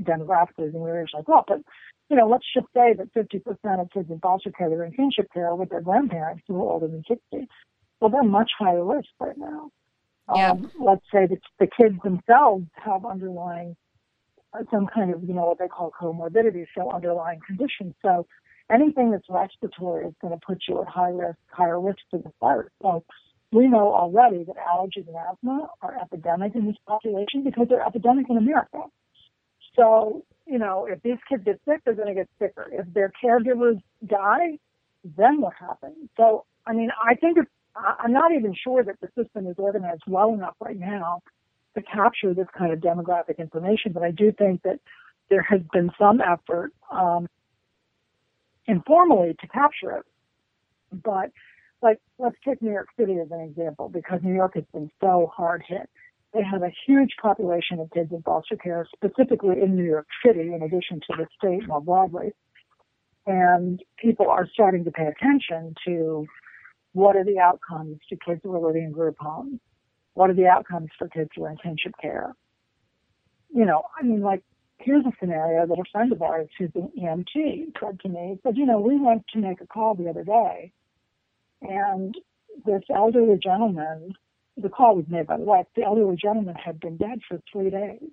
demographically 0.00 0.72
than 0.72 0.80
we 0.80 0.90
originally 0.90 1.24
thought. 1.24 1.46
But, 1.46 1.60
you 2.08 2.16
know, 2.16 2.28
let's 2.28 2.46
just 2.52 2.66
say 2.74 2.94
that 2.94 3.14
50% 3.14 3.80
of 3.80 3.90
kids 3.90 4.10
in 4.10 4.18
foster 4.18 4.50
care 4.50 4.70
are 4.70 4.84
in 4.84 4.92
kinship 4.92 5.32
care 5.32 5.54
with 5.54 5.68
their 5.68 5.82
grandparents 5.82 6.42
who 6.48 6.56
are 6.56 6.72
older 6.72 6.88
than 6.88 7.04
60 7.06 7.48
well, 8.00 8.10
they're 8.10 8.22
much 8.22 8.50
higher 8.58 8.84
risk 8.84 9.08
right 9.20 9.36
now. 9.36 9.70
Yeah. 10.34 10.50
Um, 10.50 10.70
let's 10.80 11.04
say 11.12 11.26
that 11.26 11.38
the 11.58 11.66
kids 11.66 11.96
themselves 12.02 12.66
have 12.76 13.04
underlying 13.04 13.76
uh, 14.54 14.64
some 14.70 14.86
kind 14.86 15.12
of, 15.12 15.22
you 15.22 15.34
know, 15.34 15.46
what 15.46 15.58
they 15.58 15.68
call 15.68 15.92
comorbidity, 16.00 16.66
so 16.76 16.90
underlying 16.90 17.40
conditions. 17.46 17.94
So 18.02 18.26
anything 18.70 19.10
that's 19.10 19.26
respiratory 19.28 20.06
is 20.06 20.14
going 20.22 20.32
to 20.32 20.40
put 20.46 20.62
you 20.68 20.80
at 20.80 20.88
high 20.88 21.10
risk, 21.10 21.38
higher 21.50 21.80
risk 21.80 21.98
for 22.10 22.18
the 22.18 22.32
virus. 22.40 22.70
So 22.80 23.04
we 23.52 23.68
know 23.68 23.94
already 23.94 24.44
that 24.44 24.56
allergies 24.56 25.06
and 25.06 25.16
asthma 25.16 25.68
are 25.82 25.96
epidemic 26.00 26.54
in 26.54 26.66
this 26.66 26.76
population 26.86 27.44
because 27.44 27.68
they're 27.68 27.84
epidemic 27.86 28.26
in 28.30 28.38
America. 28.38 28.82
So, 29.76 30.24
you 30.46 30.58
know, 30.58 30.86
if 30.86 31.02
these 31.02 31.18
kids 31.28 31.44
get 31.44 31.60
sick, 31.68 31.82
they're 31.84 31.94
going 31.94 32.08
to 32.08 32.14
get 32.14 32.28
sicker. 32.38 32.68
If 32.72 32.92
their 32.94 33.12
caregivers 33.22 33.80
die, 34.06 34.58
then 35.16 35.40
what 35.40 35.52
happens? 35.58 36.08
So, 36.16 36.44
I 36.66 36.72
mean, 36.72 36.90
I 37.02 37.14
think 37.14 37.38
it's 37.38 37.50
I'm 37.76 38.12
not 38.12 38.32
even 38.32 38.54
sure 38.54 38.84
that 38.84 39.00
the 39.00 39.08
system 39.20 39.46
is 39.46 39.56
organized 39.58 40.02
well 40.06 40.32
enough 40.32 40.54
right 40.60 40.78
now 40.78 41.22
to 41.76 41.82
capture 41.82 42.32
this 42.32 42.46
kind 42.56 42.72
of 42.72 42.78
demographic 42.78 43.38
information, 43.38 43.92
but 43.92 44.02
I 44.02 44.12
do 44.12 44.32
think 44.32 44.62
that 44.62 44.78
there 45.28 45.42
has 45.42 45.60
been 45.72 45.90
some 45.98 46.20
effort 46.20 46.72
um, 46.90 47.26
informally 48.66 49.34
to 49.40 49.46
capture 49.48 49.90
it. 49.92 50.04
But 50.92 51.30
like, 51.82 51.98
let's 52.18 52.36
take 52.46 52.62
New 52.62 52.70
York 52.70 52.88
City 52.98 53.18
as 53.18 53.30
an 53.30 53.40
example, 53.40 53.88
because 53.88 54.20
New 54.22 54.34
York 54.34 54.54
has 54.54 54.64
been 54.72 54.90
so 55.00 55.30
hard 55.34 55.62
hit. 55.66 55.90
They 56.32 56.42
have 56.42 56.62
a 56.62 56.72
huge 56.86 57.10
population 57.20 57.78
of 57.80 57.90
kids 57.90 58.12
in 58.12 58.22
foster 58.22 58.56
care, 58.56 58.86
specifically 58.94 59.60
in 59.62 59.76
New 59.76 59.84
York 59.84 60.06
City, 60.24 60.52
in 60.52 60.62
addition 60.62 61.00
to 61.10 61.16
the 61.16 61.26
state 61.36 61.66
more 61.66 61.80
broadly. 61.80 62.32
And 63.26 63.82
people 63.98 64.28
are 64.28 64.48
starting 64.52 64.84
to 64.84 64.90
pay 64.90 65.06
attention 65.06 65.74
to 65.86 66.26
what 66.94 67.16
are 67.16 67.24
the 67.24 67.38
outcomes 67.38 67.98
to 68.08 68.16
kids 68.16 68.40
who 68.42 68.54
are 68.54 68.66
living 68.66 68.84
in 68.84 68.92
group 68.92 69.16
homes? 69.20 69.60
What 70.14 70.30
are 70.30 70.34
the 70.34 70.46
outcomes 70.46 70.88
for 70.98 71.08
kids 71.08 71.30
who 71.36 71.44
are 71.44 71.50
in 71.50 71.58
kinship 71.58 71.92
care? 72.00 72.34
You 73.54 73.66
know, 73.66 73.82
I 74.00 74.04
mean, 74.04 74.22
like, 74.22 74.42
here's 74.78 75.04
a 75.04 75.12
scenario 75.20 75.66
that 75.66 75.78
a 75.78 75.84
friend 75.92 76.10
of 76.12 76.22
ours 76.22 76.48
who's 76.58 76.70
an 76.74 76.90
EMT 76.98 77.72
said 77.78 78.00
to 78.00 78.08
me, 78.08 78.38
said, 78.42 78.56
you 78.56 78.66
know, 78.66 78.80
we 78.80 78.98
went 78.98 79.24
to 79.32 79.38
make 79.40 79.60
a 79.60 79.66
call 79.66 79.94
the 79.94 80.08
other 80.08 80.24
day 80.24 80.72
and 81.62 82.14
this 82.64 82.82
elderly 82.94 83.38
gentleman, 83.42 84.14
the 84.56 84.68
call 84.68 84.96
was 84.96 85.06
made 85.08 85.26
by 85.26 85.36
the 85.36 85.44
wife, 85.44 85.66
the 85.74 85.82
elderly 85.82 86.16
gentleman 86.16 86.54
had 86.54 86.78
been 86.80 86.96
dead 86.96 87.20
for 87.28 87.40
three 87.50 87.70
days. 87.70 88.10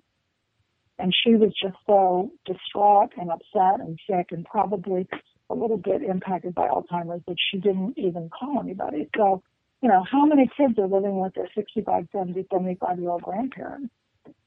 And 0.98 1.14
she 1.24 1.34
was 1.34 1.52
just 1.60 1.76
so 1.86 2.30
distraught 2.44 3.12
and 3.16 3.30
upset 3.30 3.80
and 3.80 3.98
sick 4.08 4.28
and 4.30 4.44
probably 4.44 5.08
a 5.52 5.54
little 5.54 5.76
bit 5.76 6.02
impacted 6.02 6.54
by 6.54 6.68
Alzheimer's, 6.68 7.22
but 7.26 7.36
she 7.50 7.58
didn't 7.58 7.94
even 7.98 8.30
call 8.30 8.60
anybody. 8.60 9.08
So, 9.16 9.42
you 9.82 9.88
know, 9.88 10.04
how 10.10 10.24
many 10.24 10.50
kids 10.56 10.78
are 10.78 10.88
living 10.88 11.20
with 11.20 11.34
their 11.34 11.48
65, 11.54 12.08
70, 12.10 12.46
75 12.50 12.98
year 12.98 13.10
old 13.10 13.22
grandparents 13.22 13.92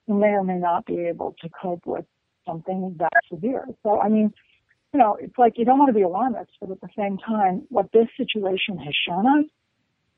who 0.07 0.19
may 0.19 0.29
or 0.29 0.43
may 0.43 0.57
not 0.57 0.85
be 0.85 1.05
able 1.07 1.35
to 1.41 1.49
cope 1.49 1.85
with 1.85 2.05
something 2.47 2.95
that 2.99 3.13
severe? 3.31 3.65
So, 3.83 4.01
I 4.01 4.09
mean, 4.09 4.33
you 4.93 4.99
know, 4.99 5.17
it's 5.19 5.37
like 5.37 5.57
you 5.57 5.65
don't 5.65 5.77
want 5.77 5.89
to 5.89 5.93
be 5.93 6.01
alarmist, 6.01 6.51
but 6.59 6.71
at 6.71 6.81
the 6.81 6.89
same 6.97 7.17
time, 7.17 7.63
what 7.69 7.91
this 7.91 8.07
situation 8.17 8.77
has 8.79 8.95
shown 9.07 9.27
us 9.27 9.45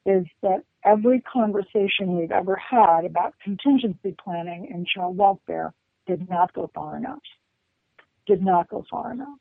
is 0.06 0.26
that 0.42 0.64
every 0.86 1.22
conversation 1.22 2.18
we've 2.18 2.32
ever 2.32 2.56
had 2.56 3.04
about 3.04 3.34
contingency 3.44 4.16
planning 4.24 4.70
in 4.72 4.86
child 4.86 5.18
welfare 5.18 5.74
did 6.06 6.30
not 6.30 6.54
go 6.54 6.70
far 6.74 6.96
enough. 6.96 7.20
Did 8.26 8.42
not 8.42 8.70
go 8.70 8.86
far 8.90 9.12
enough. 9.12 9.38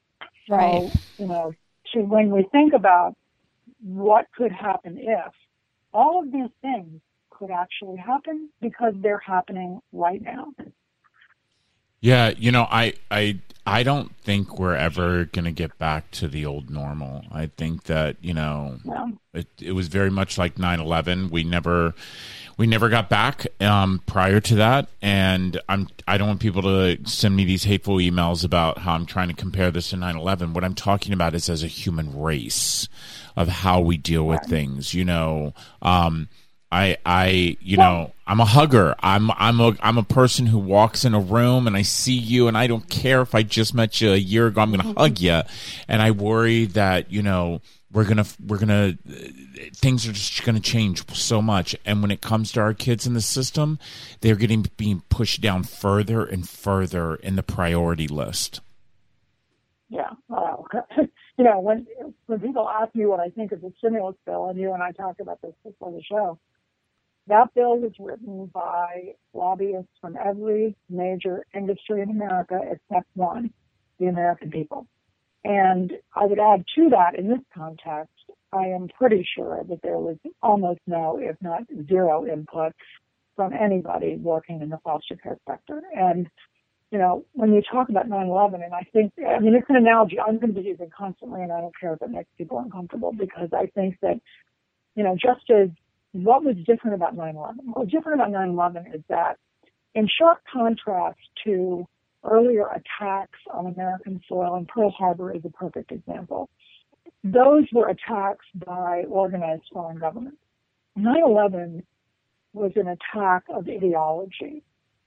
Right. 0.48 0.90
So, 0.92 1.00
you 1.18 1.26
know, 1.26 1.52
to 1.92 2.00
when 2.00 2.30
we 2.30 2.44
think 2.52 2.72
about 2.72 3.14
what 3.82 4.26
could 4.36 4.52
happen 4.52 4.98
if, 4.98 5.32
all 5.92 6.22
of 6.22 6.32
these 6.32 6.50
things 6.62 7.00
could 7.30 7.50
actually 7.50 7.96
happen 7.96 8.48
because 8.60 8.94
they're 9.02 9.18
happening 9.18 9.80
right 9.92 10.22
now. 10.22 10.48
Yeah, 12.00 12.32
you 12.36 12.52
know, 12.52 12.66
I 12.70 12.94
I 13.10 13.40
I 13.66 13.82
don't 13.82 14.14
think 14.18 14.58
we're 14.58 14.76
ever 14.76 15.24
going 15.24 15.44
to 15.44 15.50
get 15.50 15.76
back 15.78 16.10
to 16.12 16.28
the 16.28 16.46
old 16.46 16.70
normal. 16.70 17.24
I 17.32 17.46
think 17.46 17.84
that, 17.84 18.16
you 18.20 18.32
know, 18.32 18.78
yeah. 18.84 19.08
it 19.34 19.48
it 19.60 19.72
was 19.72 19.88
very 19.88 20.10
much 20.10 20.38
like 20.38 20.54
9/11. 20.54 21.30
We 21.30 21.42
never 21.42 21.94
we 22.56 22.66
never 22.66 22.88
got 22.88 23.10
back 23.10 23.46
um, 23.60 24.00
prior 24.06 24.40
to 24.40 24.54
that, 24.56 24.88
and 25.02 25.60
I'm 25.68 25.88
I 26.06 26.16
don't 26.16 26.28
want 26.28 26.40
people 26.40 26.62
to 26.62 26.98
send 27.04 27.36
me 27.36 27.44
these 27.44 27.64
hateful 27.64 27.96
emails 27.96 28.44
about 28.44 28.78
how 28.78 28.94
I'm 28.94 29.04
trying 29.04 29.28
to 29.28 29.34
compare 29.34 29.70
this 29.70 29.90
to 29.90 29.96
9/11. 29.96 30.54
What 30.54 30.64
I'm 30.64 30.74
talking 30.74 31.12
about 31.12 31.34
is 31.34 31.50
as 31.50 31.62
a 31.62 31.68
human 31.68 32.18
race 32.18 32.88
of 33.36 33.48
how 33.48 33.80
we 33.80 33.96
deal 33.96 34.26
with 34.26 34.42
things. 34.44 34.94
You 34.94 35.04
know, 35.04 35.54
um, 35.82 36.28
I 36.70 36.96
I 37.06 37.56
you 37.60 37.76
know 37.76 38.12
I'm 38.26 38.40
a 38.40 38.44
hugger. 38.44 38.94
I'm 39.00 39.30
I'm 39.32 39.60
a 39.60 39.76
I'm 39.80 39.98
a 39.98 40.02
person 40.02 40.46
who 40.46 40.58
walks 40.58 41.04
in 41.04 41.14
a 41.14 41.20
room 41.20 41.66
and 41.66 41.76
I 41.76 41.82
see 41.82 42.16
you 42.16 42.48
and 42.48 42.58
I 42.58 42.66
don't 42.66 42.88
care 42.88 43.22
if 43.22 43.34
I 43.34 43.42
just 43.42 43.74
met 43.74 44.00
you 44.00 44.12
a 44.12 44.16
year 44.16 44.48
ago. 44.48 44.60
I'm 44.60 44.70
going 44.70 44.80
to 44.80 44.88
mm-hmm. 44.88 44.98
hug 44.98 45.20
you, 45.20 45.42
and 45.86 46.02
I 46.02 46.10
worry 46.10 46.64
that 46.66 47.12
you 47.12 47.22
know 47.22 47.60
we're 47.92 48.04
gonna 48.04 48.26
we're 48.46 48.58
gonna 48.58 48.98
things 49.72 50.06
are 50.06 50.12
just 50.12 50.44
gonna 50.44 50.60
change 50.60 51.08
so 51.16 51.40
much 51.40 51.74
and 51.86 52.02
when 52.02 52.10
it 52.10 52.20
comes 52.20 52.52
to 52.52 52.60
our 52.60 52.74
kids 52.74 53.06
in 53.06 53.14
the 53.14 53.20
system 53.22 53.78
they're 54.20 54.36
getting 54.36 54.66
being 54.76 55.02
pushed 55.08 55.40
down 55.40 55.62
further 55.62 56.24
and 56.24 56.48
further 56.48 57.14
in 57.14 57.36
the 57.36 57.42
priority 57.42 58.06
list 58.06 58.60
yeah 59.88 60.10
well 60.28 60.66
you 61.38 61.44
know 61.44 61.58
when 61.58 61.86
when 62.26 62.38
people 62.38 62.68
ask 62.68 62.94
me 62.94 63.06
what 63.06 63.20
i 63.20 63.30
think 63.30 63.50
of 63.52 63.62
the 63.62 63.72
stimulus 63.78 64.16
bill 64.26 64.48
and 64.50 64.58
you 64.58 64.74
and 64.74 64.82
i 64.82 64.90
talked 64.92 65.20
about 65.20 65.40
this 65.40 65.54
before 65.64 65.90
the 65.92 66.02
show 66.02 66.38
that 67.28 67.52
bill 67.54 67.78
was 67.78 67.92
written 67.98 68.46
by 68.52 69.14
lobbyists 69.34 69.90
from 70.00 70.16
every 70.24 70.76
major 70.88 71.44
industry 71.54 72.00
in 72.02 72.10
america 72.10 72.58
except 72.70 73.06
one 73.14 73.50
the 73.98 74.06
american 74.06 74.50
people 74.50 74.86
and 75.46 75.92
I 76.12 76.24
would 76.24 76.40
add 76.40 76.64
to 76.74 76.88
that 76.90 77.16
in 77.16 77.28
this 77.28 77.38
context, 77.54 78.10
I 78.52 78.66
am 78.66 78.88
pretty 78.88 79.26
sure 79.36 79.62
that 79.68 79.80
there 79.80 79.98
was 79.98 80.16
almost 80.42 80.80
no, 80.88 81.18
if 81.22 81.36
not 81.40 81.62
zero 81.88 82.26
input 82.26 82.72
from 83.36 83.52
anybody 83.52 84.16
working 84.16 84.60
in 84.60 84.70
the 84.70 84.78
foster 84.82 85.14
care 85.14 85.38
sector. 85.48 85.82
And, 85.94 86.26
you 86.90 86.98
know, 86.98 87.24
when 87.34 87.52
you 87.52 87.62
talk 87.62 87.90
about 87.90 88.08
9-11, 88.08 88.64
and 88.64 88.74
I 88.74 88.88
think, 88.92 89.12
I 89.18 89.38
mean, 89.38 89.54
it's 89.54 89.70
an 89.70 89.76
analogy 89.76 90.18
I'm 90.18 90.40
going 90.40 90.52
to 90.52 90.60
be 90.60 90.66
using 90.66 90.90
constantly, 90.90 91.42
and 91.42 91.52
I 91.52 91.60
don't 91.60 91.78
care 91.80 91.92
if 91.92 92.02
it 92.02 92.10
makes 92.10 92.30
people 92.36 92.58
uncomfortable 92.58 93.12
because 93.12 93.50
I 93.52 93.66
think 93.66 93.98
that, 94.02 94.18
you 94.96 95.04
know, 95.04 95.14
just 95.14 95.48
as 95.50 95.68
what 96.24 96.44
was 96.44 96.56
different 96.66 96.94
about 96.94 97.16
9-11? 97.16 97.54
What 97.64 97.80
was 97.80 97.88
different 97.90 98.20
about 98.20 98.32
9-11 98.32 98.94
is 98.94 99.02
that 99.08 99.38
in 99.94 100.08
sharp 100.18 100.38
contrast 100.52 101.18
to 101.44 101.86
earlier 102.24 102.66
attacks 102.66 103.38
on 103.52 103.66
American 103.66 104.20
soil, 104.28 104.56
and 104.56 104.68
Pearl 104.68 104.90
Harbor 104.90 105.32
is 105.32 105.42
a 105.44 105.50
perfect 105.50 105.92
example. 105.92 106.48
Those 107.24 107.64
were 107.72 107.88
attacks 107.88 108.44
by 108.54 109.04
organized 109.08 109.64
foreign 109.72 109.98
governments. 109.98 110.38
9-11 110.98 111.82
was 112.52 112.72
an 112.76 112.88
attack 112.88 113.44
of 113.48 113.68
ideology. 113.68 114.62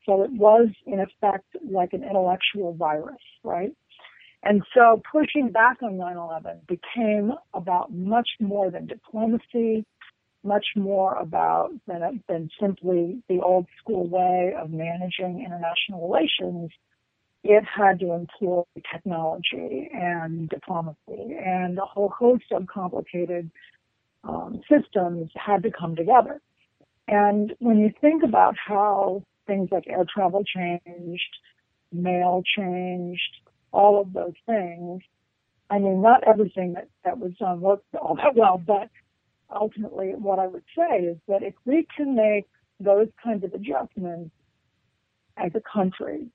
So 0.06 0.24
it 0.24 0.32
was, 0.32 0.70
in 0.86 1.00
effect, 1.00 1.46
like 1.70 1.94
an 1.94 2.04
intellectual 2.04 2.74
virus, 2.74 3.22
right? 3.44 3.76
And 4.44 4.64
so 4.74 5.02
pushing 5.12 5.50
back 5.50 5.84
on 5.84 5.94
9-11 5.94 6.68
became 6.68 7.34
about 7.54 7.92
much 7.92 8.30
more 8.40 8.72
than 8.72 8.88
diplomacy 8.88 9.86
much 10.44 10.66
more 10.76 11.16
about 11.16 11.72
than, 11.88 12.24
than 12.28 12.50
simply 12.60 13.22
the 13.28 13.42
old 13.42 13.66
school 13.80 14.08
way 14.08 14.54
of 14.58 14.70
managing 14.70 15.44
international 15.46 16.08
relations. 16.08 16.72
It 17.44 17.64
had 17.64 18.00
to 18.00 18.14
employ 18.14 18.64
technology 18.92 19.90
and 19.94 20.50
diplomacy 20.50 21.38
and 21.44 21.78
a 21.78 21.86
whole 21.86 22.10
host 22.10 22.46
of 22.52 22.68
complicated 22.68 23.50
um, 24.24 24.62
systems 24.70 25.30
had 25.36 25.64
to 25.64 25.72
come 25.72 25.96
together. 25.96 26.42
And 27.08 27.54
when 27.60 27.80
you 27.80 27.92
think 28.02 28.24
about 28.24 28.56
how 28.58 29.24
things 29.48 29.70
like 29.72 29.86
air 29.88 30.06
travel 30.14 30.44
changed, 30.44 31.38
mail 31.92 32.44
changed, 32.58 33.22
all 33.72 34.02
of 34.02 34.14
those 34.14 34.34
things, 34.46 35.02
I 35.70 35.80
mean, 35.80 36.02
not 36.02 36.24
everything 36.28 36.74
that, 36.74 36.88
that 37.06 37.20
was 37.20 37.32
done 37.40 37.62
worked 37.62 37.86
all 37.96 38.16
that 38.16 38.36
well, 38.36 38.58
but 38.58 38.90
ultimately 39.54 40.14
what 40.16 40.40
I 40.40 40.48
would 40.48 40.64
say 40.78 41.00
is 41.00 41.18
that 41.28 41.44
if 41.44 41.54
we 41.66 41.88
can 41.96 42.16
make 42.16 42.46
those 42.80 43.08
kinds 43.24 43.44
of 43.44 43.54
adjustments 43.54 44.32
as 45.38 45.52
a 45.56 45.62
country 45.62 46.28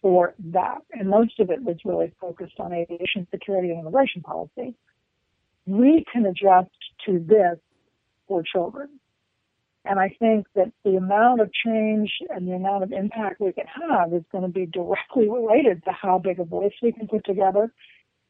for 0.00 0.34
that, 0.52 0.78
and 0.92 1.08
most 1.08 1.40
of 1.40 1.50
it 1.50 1.62
was 1.62 1.76
really 1.84 2.12
focused 2.20 2.60
on 2.60 2.72
aviation 2.72 3.26
security 3.30 3.70
and 3.70 3.80
immigration 3.80 4.22
policy, 4.22 4.74
we 5.66 6.04
can 6.12 6.26
adjust 6.26 6.70
to 7.06 7.18
this 7.18 7.58
for 8.26 8.42
children. 8.42 8.88
And 9.84 9.98
I 9.98 10.14
think 10.18 10.46
that 10.54 10.70
the 10.84 10.96
amount 10.96 11.40
of 11.40 11.50
change 11.64 12.10
and 12.28 12.46
the 12.46 12.52
amount 12.52 12.84
of 12.84 12.92
impact 12.92 13.40
we 13.40 13.52
can 13.52 13.64
have 13.88 14.12
is 14.12 14.22
going 14.30 14.42
to 14.42 14.50
be 14.50 14.66
directly 14.66 15.28
related 15.28 15.82
to 15.84 15.92
how 15.92 16.18
big 16.18 16.38
a 16.40 16.44
voice 16.44 16.72
we 16.82 16.92
can 16.92 17.08
put 17.08 17.24
together 17.24 17.72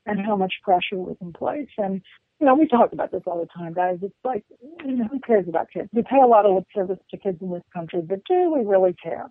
and 0.06 0.20
how 0.24 0.36
much 0.36 0.54
pressure 0.62 0.96
was 0.96 1.16
in 1.20 1.32
place. 1.32 1.68
And, 1.76 2.00
you 2.40 2.46
know, 2.46 2.54
we 2.54 2.66
talk 2.66 2.92
about 2.92 3.12
this 3.12 3.22
all 3.26 3.40
the 3.40 3.46
time, 3.46 3.74
guys. 3.74 3.98
It's 4.02 4.14
like, 4.24 4.44
you 4.84 4.96
know, 4.96 5.04
who 5.04 5.20
cares 5.20 5.46
about 5.48 5.70
kids? 5.70 5.88
We 5.92 6.02
pay 6.02 6.20
a 6.22 6.26
lot 6.26 6.46
of 6.46 6.54
lip 6.54 6.66
service 6.74 6.98
to 7.10 7.16
kids 7.16 7.38
in 7.40 7.50
this 7.50 7.62
country, 7.72 8.00
but 8.02 8.20
do 8.24 8.52
we 8.54 8.64
really 8.64 8.94
care? 8.94 9.30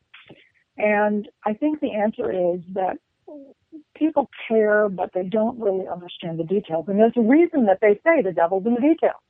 And 0.78 1.28
I 1.46 1.54
think 1.54 1.80
the 1.80 1.94
answer 1.94 2.32
is 2.32 2.62
that 2.74 2.98
people 3.96 4.30
care, 4.48 4.90
but 4.90 5.12
they 5.14 5.24
don't 5.24 5.60
really 5.60 5.88
understand 5.88 6.40
the 6.40 6.44
details. 6.44 6.86
And 6.88 7.00
there's 7.00 7.14
a 7.16 7.22
reason 7.22 7.66
that 7.66 7.80
they 7.82 8.00
say 8.04 8.22
the 8.22 8.32
devil's 8.32 8.66
in 8.66 8.76
the 8.76 8.82
details. 8.82 9.22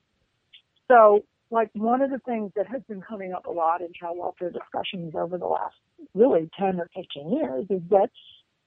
So, 0.89 1.23
like 1.49 1.69
one 1.73 2.01
of 2.01 2.11
the 2.11 2.19
things 2.19 2.51
that 2.55 2.67
has 2.67 2.81
been 2.89 3.01
coming 3.01 3.31
up 3.31 3.45
a 3.45 3.51
lot 3.51 3.81
in 3.81 3.87
child 3.93 4.17
welfare 4.17 4.51
discussions 4.51 5.13
over 5.15 5.37
the 5.37 5.45
last 5.45 5.75
really 6.13 6.49
10 6.59 6.79
or 6.79 6.89
15 6.93 7.31
years 7.31 7.65
is 7.69 7.81
that 7.89 8.09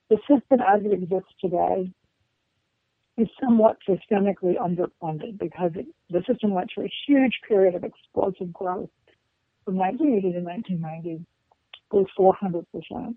the 0.09 0.17
system 0.29 0.61
as 0.67 0.81
it 0.85 0.93
exists 0.93 1.33
today 1.41 1.93
is 3.21 3.29
somewhat 3.41 3.77
systemically 3.89 4.57
underfunded 4.57 5.39
because 5.39 5.73
it, 5.75 5.87
the 6.11 6.23
system 6.27 6.53
went 6.53 6.71
through 6.73 6.85
a 6.87 6.93
huge 7.07 7.35
period 7.47 7.75
of 7.75 7.85
explosive 7.85 8.53
growth 8.53 8.91
from 9.65 9.77
1980 9.77 10.33
to 10.33 10.45
1990, 10.45 11.27
grew 11.91 12.07
400 12.17 12.67
percent, 12.73 13.17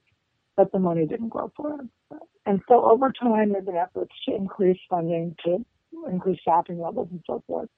but 0.55 0.71
the 0.71 0.79
money 0.79 1.05
didn't 1.05 1.29
grow 1.29 1.51
for 1.55 1.79
it. 1.79 2.19
And 2.45 2.61
so 2.67 2.83
over 2.89 3.11
time, 3.11 3.49
there 3.49 3.57
have 3.57 3.65
been 3.65 3.77
efforts 3.77 4.13
to 4.27 4.35
increase 4.35 4.79
funding, 4.89 5.35
to 5.45 5.65
increase 6.11 6.39
staffing 6.41 6.79
levels, 6.79 7.07
and 7.11 7.23
so 7.25 7.43
forth, 7.47 7.69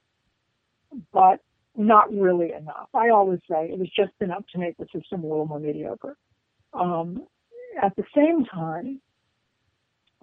but 1.14 1.40
not 1.78 2.12
really 2.12 2.54
enough. 2.54 2.88
I 2.94 3.10
always 3.10 3.40
say 3.50 3.70
it 3.70 3.78
was 3.78 3.90
just 3.96 4.14
enough 4.22 4.44
to 4.54 4.60
make 4.60 4.78
the 4.78 4.86
system 4.94 5.24
a 5.24 5.28
little 5.28 5.46
more 5.46 5.60
mediocre. 5.60 6.18
Um, 6.74 7.28
at 7.82 7.96
the 7.96 8.04
same 8.16 8.46
time, 8.46 9.02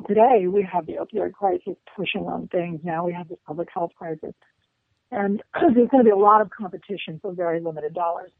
today 0.06 0.46
we 0.48 0.66
have 0.70 0.86
the 0.86 0.94
opioid 0.94 1.32
crisis 1.32 1.76
pushing 1.96 2.22
on 2.22 2.48
things. 2.48 2.80
Now 2.84 3.06
we 3.06 3.12
have 3.12 3.28
this 3.28 3.38
public 3.46 3.68
health 3.72 3.92
crisis. 3.96 4.34
And 5.10 5.42
there's 5.54 5.88
going 5.88 6.04
to 6.04 6.04
be 6.04 6.10
a 6.10 6.16
lot 6.16 6.40
of 6.40 6.50
competition 6.50 7.18
for 7.20 7.32
very 7.32 7.60
limited 7.60 7.94
dollars. 7.94 8.30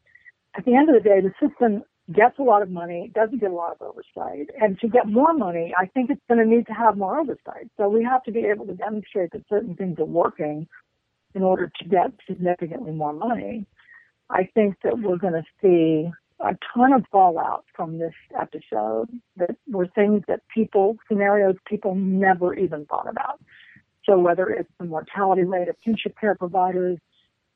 At 0.56 0.64
the 0.64 0.74
end 0.74 0.88
of 0.88 0.94
the 0.94 1.08
day, 1.08 1.20
the 1.20 1.32
system 1.46 1.82
gets 2.12 2.38
a 2.38 2.42
lot 2.42 2.62
of 2.62 2.70
money, 2.70 3.10
doesn't 3.14 3.40
get 3.40 3.50
a 3.50 3.54
lot 3.54 3.72
of 3.72 3.82
oversight. 3.82 4.50
And 4.60 4.78
to 4.80 4.88
get 4.88 5.06
more 5.06 5.32
money, 5.32 5.72
I 5.78 5.86
think 5.86 6.10
it's 6.10 6.20
going 6.28 6.40
to 6.40 6.46
need 6.46 6.66
to 6.66 6.72
have 6.72 6.96
more 6.96 7.20
oversight. 7.20 7.70
So 7.76 7.88
we 7.88 8.04
have 8.04 8.22
to 8.24 8.32
be 8.32 8.40
able 8.40 8.66
to 8.66 8.74
demonstrate 8.74 9.30
that 9.32 9.42
certain 9.48 9.74
things 9.76 9.98
are 9.98 10.04
working 10.04 10.66
in 11.34 11.42
order 11.42 11.70
to 11.80 11.88
get 11.88 12.12
significantly 12.28 12.92
more 12.92 13.12
money. 13.12 13.66
I 14.28 14.48
think 14.54 14.76
that 14.82 14.98
we're 14.98 15.18
going 15.18 15.34
to 15.34 15.44
see 15.62 16.10
a 16.40 16.56
ton 16.74 16.92
of 16.92 17.04
fallout 17.10 17.64
from 17.74 17.98
this 17.98 18.14
episode 18.38 19.08
that 19.36 19.56
were 19.68 19.86
things 19.86 20.22
that 20.28 20.40
people, 20.52 20.96
scenarios 21.08 21.56
people 21.66 21.94
never 21.94 22.54
even 22.54 22.84
thought 22.86 23.08
about. 23.08 23.40
So 24.04 24.18
whether 24.18 24.48
it's 24.48 24.70
the 24.78 24.86
mortality 24.86 25.44
rate 25.44 25.68
of 25.68 25.76
kinship 25.84 26.16
care 26.20 26.34
providers, 26.34 26.98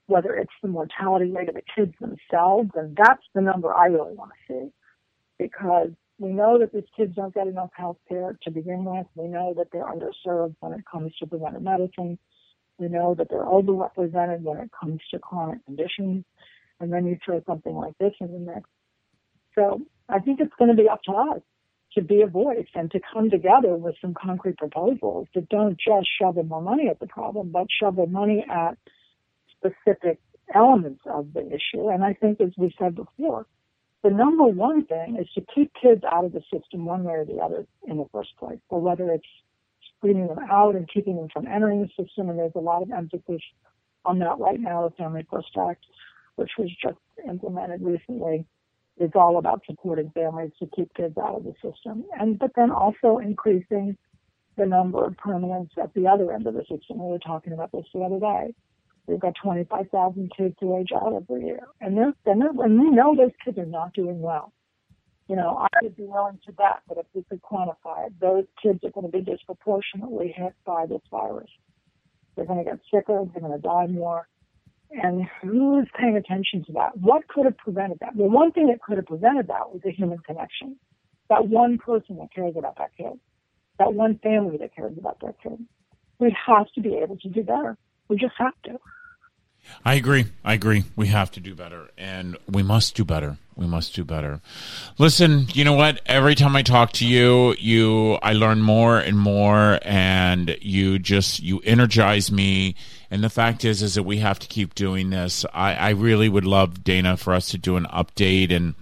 whether 0.06 0.34
it's 0.36 0.52
the 0.62 0.68
mortality 0.68 1.30
rate 1.30 1.48
of 1.48 1.56
the 1.56 1.62
kids 1.74 1.92
themselves, 2.00 2.70
and 2.74 2.96
that's 2.96 3.24
the 3.34 3.40
number 3.40 3.74
I 3.74 3.86
really 3.86 4.14
want 4.14 4.30
to 4.30 4.52
see 4.52 4.72
because 5.38 5.90
we 6.18 6.30
know 6.30 6.58
that 6.58 6.72
these 6.72 6.84
kids 6.96 7.14
don't 7.14 7.34
get 7.34 7.46
enough 7.46 7.70
health 7.74 7.98
care 8.08 8.38
to 8.42 8.50
begin 8.50 8.84
with. 8.84 9.06
We 9.14 9.28
know 9.28 9.54
that 9.56 9.68
they're 9.72 9.84
underserved 9.84 10.54
when 10.60 10.72
it 10.72 10.84
comes 10.90 11.12
to 11.18 11.26
preventive 11.26 11.62
medicine. 11.62 12.18
We 12.78 12.88
know 12.88 13.14
that 13.14 13.28
they're 13.28 13.44
overrepresented 13.44 14.40
when 14.42 14.58
it 14.58 14.70
comes 14.78 15.00
to 15.10 15.18
chronic 15.18 15.64
conditions. 15.64 16.24
And 16.80 16.92
then 16.92 17.06
you 17.06 17.18
throw 17.24 17.42
something 17.46 17.74
like 17.74 17.96
this 17.98 18.12
in 18.20 18.32
the 18.32 18.38
mix. 18.38 18.68
So 19.54 19.80
I 20.08 20.18
think 20.18 20.40
it's 20.40 20.52
going 20.58 20.70
to 20.70 20.80
be 20.80 20.88
up 20.88 21.02
to 21.04 21.12
us 21.12 21.40
to 21.94 22.02
be 22.02 22.20
a 22.20 22.26
voice 22.26 22.66
and 22.74 22.90
to 22.90 23.00
come 23.12 23.30
together 23.30 23.74
with 23.74 23.94
some 24.00 24.14
concrete 24.14 24.58
proposals 24.58 25.28
that 25.34 25.48
don't 25.48 25.78
just 25.78 26.08
shovel 26.20 26.44
more 26.44 26.60
money 26.60 26.88
at 26.88 27.00
the 27.00 27.06
problem, 27.06 27.50
but 27.50 27.66
shovel 27.80 28.06
money 28.06 28.44
at 28.50 28.76
specific 29.56 30.20
elements 30.54 31.00
of 31.06 31.32
the 31.32 31.46
issue. 31.46 31.88
And 31.88 32.04
I 32.04 32.12
think, 32.12 32.40
as 32.40 32.50
we 32.58 32.74
said 32.78 32.94
before, 32.94 33.46
the 34.04 34.10
number 34.10 34.44
one 34.44 34.84
thing 34.84 35.16
is 35.20 35.26
to 35.34 35.42
keep 35.54 35.72
kids 35.80 36.02
out 36.04 36.24
of 36.24 36.32
the 36.32 36.42
system 36.52 36.84
one 36.84 37.02
way 37.02 37.14
or 37.14 37.24
the 37.24 37.38
other 37.38 37.66
in 37.88 37.96
the 37.96 38.06
first 38.12 38.36
place. 38.38 38.58
So 38.70 38.76
whether 38.76 39.10
it's 39.10 39.26
screening 39.96 40.28
them 40.28 40.38
out 40.50 40.76
and 40.76 40.88
keeping 40.92 41.16
them 41.16 41.28
from 41.32 41.46
entering 41.46 41.80
the 41.80 42.04
system, 42.04 42.28
and 42.28 42.38
there's 42.38 42.52
a 42.54 42.60
lot 42.60 42.82
of 42.82 42.90
emphasis 42.90 43.40
on 44.04 44.18
that 44.20 44.38
right 44.38 44.60
now, 44.60 44.88
the 44.88 44.94
Family 44.94 45.26
First 45.30 45.48
Act, 45.58 45.84
which 46.36 46.52
was 46.58 46.70
just 46.82 46.98
implemented 47.28 47.82
recently, 47.82 48.46
is 48.98 49.10
all 49.14 49.38
about 49.38 49.62
supporting 49.66 50.10
families 50.10 50.52
to 50.58 50.66
keep 50.74 50.92
kids 50.94 51.16
out 51.18 51.36
of 51.36 51.44
the 51.44 51.54
system. 51.62 52.04
And 52.18 52.38
but 52.38 52.52
then 52.56 52.70
also 52.70 53.18
increasing 53.18 53.96
the 54.56 54.66
number 54.66 55.04
of 55.04 55.14
permanents 55.14 55.76
at 55.82 55.92
the 55.94 56.06
other 56.06 56.32
end 56.32 56.46
of 56.46 56.54
the 56.54 56.62
system. 56.62 56.98
We 56.98 57.10
were 57.10 57.18
talking 57.18 57.52
about 57.52 57.72
this 57.72 57.84
the 57.92 58.00
other 58.00 58.18
day. 58.18 58.54
We've 59.06 59.20
got 59.20 59.34
25,000 59.42 60.32
kids 60.36 60.56
who 60.60 60.76
age 60.78 60.88
out 60.94 61.14
every 61.14 61.46
year. 61.46 61.60
And 61.80 61.96
they're, 61.96 62.14
and, 62.24 62.42
they're, 62.42 62.64
and 62.64 62.80
we 62.80 62.90
know 62.90 63.14
those 63.14 63.30
kids 63.44 63.58
are 63.58 63.66
not 63.66 63.92
doing 63.92 64.20
well. 64.20 64.52
You 65.28 65.36
know, 65.36 65.58
I 65.58 65.68
would 65.82 65.96
be 65.96 66.04
willing 66.04 66.38
to 66.46 66.52
bet 66.52 66.80
that 66.88 66.98
if 66.98 67.06
we 67.14 67.24
could 67.24 67.42
quantify 67.42 68.06
it, 68.06 68.20
those 68.20 68.44
kids 68.62 68.80
are 68.84 68.90
going 68.90 69.10
to 69.10 69.12
be 69.12 69.22
disproportionately 69.22 70.32
hit 70.36 70.54
by 70.64 70.86
this 70.86 71.02
virus. 71.10 71.50
They're 72.34 72.46
going 72.46 72.64
to 72.64 72.70
get 72.70 72.80
sicker, 72.92 73.24
they're 73.32 73.40
going 73.40 73.52
to 73.52 73.58
die 73.58 73.86
more. 73.86 74.28
And 74.90 75.26
who's 75.42 75.88
paying 75.98 76.16
attention 76.16 76.64
to 76.66 76.72
that? 76.72 76.96
What 76.98 77.28
could 77.28 77.44
have 77.44 77.56
prevented 77.58 77.98
that? 78.00 78.14
Well, 78.14 78.30
one 78.30 78.52
thing 78.52 78.68
that 78.68 78.80
could 78.80 78.96
have 78.96 79.06
prevented 79.06 79.48
that 79.48 79.72
was 79.72 79.82
a 79.84 79.90
human 79.90 80.18
connection. 80.18 80.76
That 81.28 81.48
one 81.48 81.78
person 81.78 82.16
that 82.18 82.28
cares 82.34 82.54
about 82.56 82.78
that 82.78 82.90
kid. 82.96 83.18
That 83.78 83.92
one 83.92 84.18
family 84.22 84.56
that 84.58 84.74
cares 84.74 84.96
about 84.96 85.20
that 85.20 85.34
kid. 85.42 85.58
We 86.18 86.34
have 86.46 86.66
to 86.74 86.80
be 86.80 86.96
able 86.96 87.16
to 87.18 87.28
do 87.28 87.42
better. 87.42 87.76
We 88.08 88.16
just 88.16 88.34
have 88.38 88.54
to. 88.64 88.78
I 89.84 89.94
agree. 89.94 90.26
I 90.44 90.54
agree. 90.54 90.84
We 90.96 91.06
have 91.08 91.30
to 91.32 91.40
do 91.40 91.54
better 91.54 91.90
and 91.96 92.36
we 92.48 92.62
must 92.62 92.96
do 92.96 93.04
better. 93.04 93.38
We 93.54 93.66
must 93.66 93.94
do 93.94 94.04
better. 94.04 94.40
Listen, 94.98 95.46
you 95.52 95.64
know 95.64 95.72
what? 95.72 96.00
Every 96.06 96.34
time 96.34 96.56
I 96.56 96.62
talk 96.62 96.92
to 96.94 97.06
you, 97.06 97.54
you 97.58 98.14
I 98.14 98.32
learn 98.32 98.60
more 98.60 98.98
and 98.98 99.18
more 99.18 99.78
and 99.82 100.56
you 100.60 100.98
just 100.98 101.40
you 101.40 101.60
energize 101.60 102.30
me. 102.30 102.74
And 103.10 103.22
the 103.22 103.30
fact 103.30 103.64
is 103.64 103.80
is 103.80 103.94
that 103.94 104.02
we 104.02 104.18
have 104.18 104.38
to 104.40 104.48
keep 104.48 104.74
doing 104.74 105.10
this. 105.10 105.46
I, 105.54 105.74
I 105.74 105.90
really 105.90 106.28
would 106.28 106.44
love 106.44 106.82
Dana 106.84 107.16
for 107.16 107.32
us 107.32 107.48
to 107.50 107.58
do 107.58 107.76
an 107.76 107.86
update 107.86 108.52
and 108.52 108.74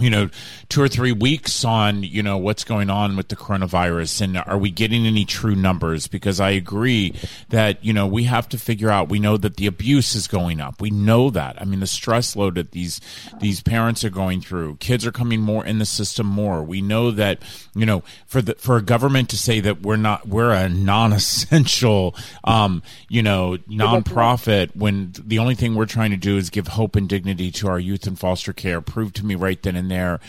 you 0.00 0.10
know, 0.10 0.30
two 0.68 0.82
or 0.82 0.88
three 0.88 1.12
weeks 1.12 1.64
on, 1.64 2.02
you 2.02 2.22
know, 2.22 2.38
what's 2.38 2.64
going 2.64 2.90
on 2.90 3.16
with 3.16 3.28
the 3.28 3.36
coronavirus 3.36 4.22
and 4.22 4.38
are 4.38 4.58
we 4.58 4.70
getting 4.70 5.06
any 5.06 5.24
true 5.24 5.54
numbers? 5.54 6.06
Because 6.06 6.40
I 6.40 6.50
agree 6.50 7.14
that, 7.50 7.84
you 7.84 7.92
know, 7.92 8.06
we 8.06 8.24
have 8.24 8.48
to 8.50 8.58
figure 8.58 8.90
out, 8.90 9.08
we 9.08 9.18
know 9.18 9.36
that 9.36 9.56
the 9.56 9.66
abuse 9.66 10.14
is 10.14 10.26
going 10.26 10.60
up. 10.60 10.80
We 10.80 10.90
know 10.90 11.30
that. 11.30 11.60
I 11.60 11.64
mean, 11.64 11.80
the 11.80 11.86
stress 11.86 12.34
load 12.34 12.54
that 12.54 12.72
these, 12.72 13.00
these 13.40 13.62
parents 13.62 14.04
are 14.04 14.10
going 14.10 14.40
through, 14.40 14.76
kids 14.76 15.04
are 15.06 15.12
coming 15.12 15.40
more 15.40 15.64
in 15.64 15.78
the 15.78 15.86
system 15.86 16.26
more. 16.26 16.62
We 16.62 16.80
know 16.80 17.10
that, 17.10 17.42
you 17.74 17.84
know, 17.84 18.02
for 18.26 18.40
the, 18.40 18.54
for 18.54 18.76
a 18.76 18.82
government 18.82 19.28
to 19.30 19.36
say 19.36 19.60
that 19.60 19.82
we're 19.82 19.96
not, 19.96 20.26
we're 20.26 20.52
a 20.52 20.68
non-essential, 20.68 22.14
um, 22.44 22.82
you 23.08 23.22
know, 23.22 23.58
nonprofit 23.68 24.74
when 24.74 25.12
the 25.24 25.38
only 25.38 25.54
thing 25.54 25.74
we're 25.74 25.86
trying 25.86 26.10
to 26.10 26.16
do 26.16 26.36
is 26.36 26.48
give 26.50 26.68
hope 26.68 26.96
and 26.96 27.08
dignity 27.08 27.50
to 27.50 27.68
our 27.68 27.78
youth 27.78 28.06
in 28.06 28.16
foster 28.16 28.52
care, 28.52 28.80
prove 28.80 29.12
to 29.12 29.26
me 29.26 29.34
right 29.34 29.62
then 29.62 29.76
and 29.76 29.89
there 29.90 30.20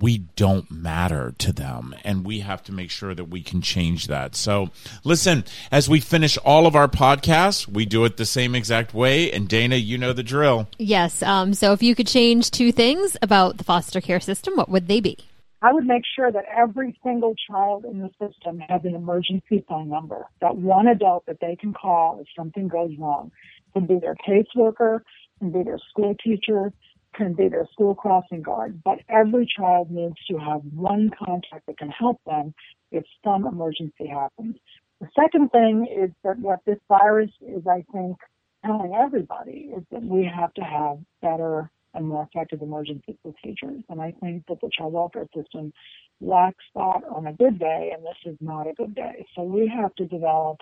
we 0.00 0.18
don't 0.18 0.70
matter 0.70 1.34
to 1.38 1.52
them. 1.52 1.94
And 2.04 2.24
we 2.24 2.40
have 2.40 2.62
to 2.64 2.72
make 2.72 2.90
sure 2.90 3.14
that 3.14 3.26
we 3.26 3.42
can 3.42 3.62
change 3.62 4.08
that. 4.08 4.34
So 4.34 4.70
listen, 5.04 5.44
as 5.70 5.88
we 5.88 6.00
finish 6.00 6.36
all 6.38 6.66
of 6.66 6.74
our 6.74 6.88
podcasts, 6.88 7.68
we 7.68 7.86
do 7.86 8.04
it 8.04 8.16
the 8.16 8.26
same 8.26 8.54
exact 8.54 8.94
way. 8.94 9.30
And 9.30 9.48
Dana, 9.48 9.76
you 9.76 9.98
know 9.98 10.12
the 10.12 10.22
drill. 10.22 10.68
Yes. 10.78 11.22
Um, 11.22 11.54
so 11.54 11.72
if 11.72 11.82
you 11.82 11.94
could 11.94 12.06
change 12.06 12.50
two 12.50 12.72
things 12.72 13.16
about 13.22 13.58
the 13.58 13.64
foster 13.64 14.00
care 14.00 14.20
system, 14.20 14.54
what 14.56 14.68
would 14.68 14.88
they 14.88 15.00
be? 15.00 15.18
I 15.62 15.72
would 15.72 15.86
make 15.86 16.02
sure 16.14 16.30
that 16.30 16.44
every 16.54 16.98
single 17.02 17.34
child 17.48 17.86
in 17.86 17.98
the 18.00 18.10
system 18.20 18.60
has 18.68 18.82
an 18.84 18.94
emergency 18.94 19.64
phone 19.68 19.88
number, 19.88 20.26
that 20.40 20.56
one 20.56 20.86
adult 20.86 21.24
that 21.26 21.40
they 21.40 21.56
can 21.56 21.72
call 21.72 22.20
if 22.20 22.26
something 22.36 22.68
goes 22.68 22.90
wrong. 22.98 23.32
It 23.68 23.78
can 23.78 23.86
be 23.86 23.98
their 23.98 24.16
caseworker, 24.16 25.00
can 25.38 25.52
be 25.52 25.62
their 25.62 25.78
school 25.90 26.14
teacher, 26.22 26.72
can 27.16 27.32
be 27.32 27.48
their 27.48 27.66
school 27.72 27.94
crossing 27.94 28.42
guard, 28.42 28.80
but 28.84 29.00
every 29.08 29.46
child 29.56 29.90
needs 29.90 30.16
to 30.30 30.36
have 30.38 30.60
one 30.74 31.10
contact 31.18 31.66
that 31.66 31.78
can 31.78 31.88
help 31.90 32.20
them 32.26 32.54
if 32.92 33.04
some 33.24 33.46
emergency 33.46 34.06
happens. 34.06 34.56
The 35.00 35.08
second 35.14 35.50
thing 35.50 35.86
is 35.90 36.10
that 36.24 36.38
what 36.38 36.60
this 36.66 36.78
virus 36.88 37.30
is, 37.40 37.66
I 37.66 37.84
think, 37.92 38.16
telling 38.64 38.94
everybody 38.94 39.70
is 39.76 39.84
that 39.90 40.02
we 40.02 40.24
have 40.24 40.52
to 40.54 40.62
have 40.62 40.98
better 41.20 41.70
and 41.94 42.08
more 42.08 42.28
effective 42.30 42.62
emergency 42.62 43.18
procedures. 43.22 43.82
And 43.88 44.00
I 44.00 44.12
think 44.20 44.44
that 44.48 44.60
the 44.60 44.70
child 44.76 44.92
welfare 44.92 45.26
system 45.34 45.72
lacks 46.20 46.64
that 46.74 47.02
on 47.10 47.26
a 47.26 47.32
good 47.32 47.58
day, 47.58 47.92
and 47.94 48.04
this 48.04 48.32
is 48.32 48.36
not 48.40 48.66
a 48.66 48.74
good 48.74 48.94
day. 48.94 49.26
So 49.34 49.42
we 49.42 49.68
have 49.68 49.94
to 49.96 50.06
develop 50.06 50.58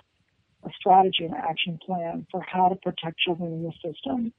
a 0.65 0.71
strategy 0.79 1.25
and 1.25 1.35
action 1.35 1.79
plan 1.85 2.27
for 2.31 2.41
how 2.41 2.69
to 2.69 2.77
protect 2.77 3.19
children 3.19 3.53
in 3.53 3.63
the 3.65 3.73
system 3.93 4.33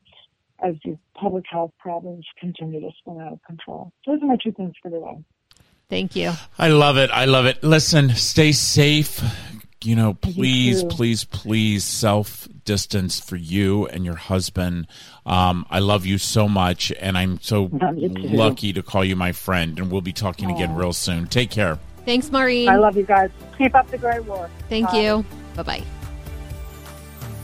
as 0.63 0.75
these 0.83 0.97
public 1.13 1.45
health 1.49 1.71
problems 1.79 2.25
continue 2.39 2.79
to 2.81 2.89
spin 2.99 3.19
out 3.21 3.33
of 3.33 3.43
control. 3.43 3.91
Those 4.05 4.21
are 4.21 4.25
my 4.25 4.37
two 4.41 4.51
things 4.51 4.73
for 4.81 4.89
today. 4.89 5.23
Thank 5.89 6.15
you. 6.15 6.33
I 6.57 6.69
love 6.69 6.97
it. 6.97 7.11
I 7.11 7.25
love 7.25 7.45
it. 7.45 7.63
Listen, 7.63 8.09
stay 8.09 8.51
safe. 8.51 9.21
You 9.83 9.95
know, 9.95 10.15
please, 10.15 10.81
you 10.81 10.87
please, 10.87 11.25
please 11.25 11.83
self 11.83 12.47
distance 12.63 13.19
for 13.19 13.35
you 13.35 13.85
and 13.85 14.03
your 14.03 14.15
husband. 14.15 14.87
Um, 15.27 15.67
I 15.69 15.77
love 15.77 16.07
you 16.07 16.17
so 16.17 16.47
much, 16.47 16.91
and 16.99 17.15
I'm 17.15 17.39
so 17.39 17.69
lucky 17.71 18.73
to 18.73 18.81
call 18.81 19.05
you 19.05 19.15
my 19.15 19.31
friend. 19.31 19.77
And 19.77 19.91
we'll 19.91 20.01
be 20.01 20.13
talking 20.13 20.49
Aww. 20.49 20.55
again 20.55 20.75
real 20.75 20.93
soon. 20.93 21.27
Take 21.27 21.51
care. 21.51 21.77
Thanks, 22.03 22.31
Maureen. 22.31 22.67
I 22.67 22.77
love 22.77 22.97
you 22.97 23.03
guys. 23.03 23.29
Keep 23.59 23.75
up 23.75 23.87
the 23.91 23.99
great 23.99 24.25
work. 24.25 24.49
Thank 24.69 24.87
Bye. 24.87 25.01
you. 25.01 25.25
Bye 25.55 25.63
bye. 25.63 25.83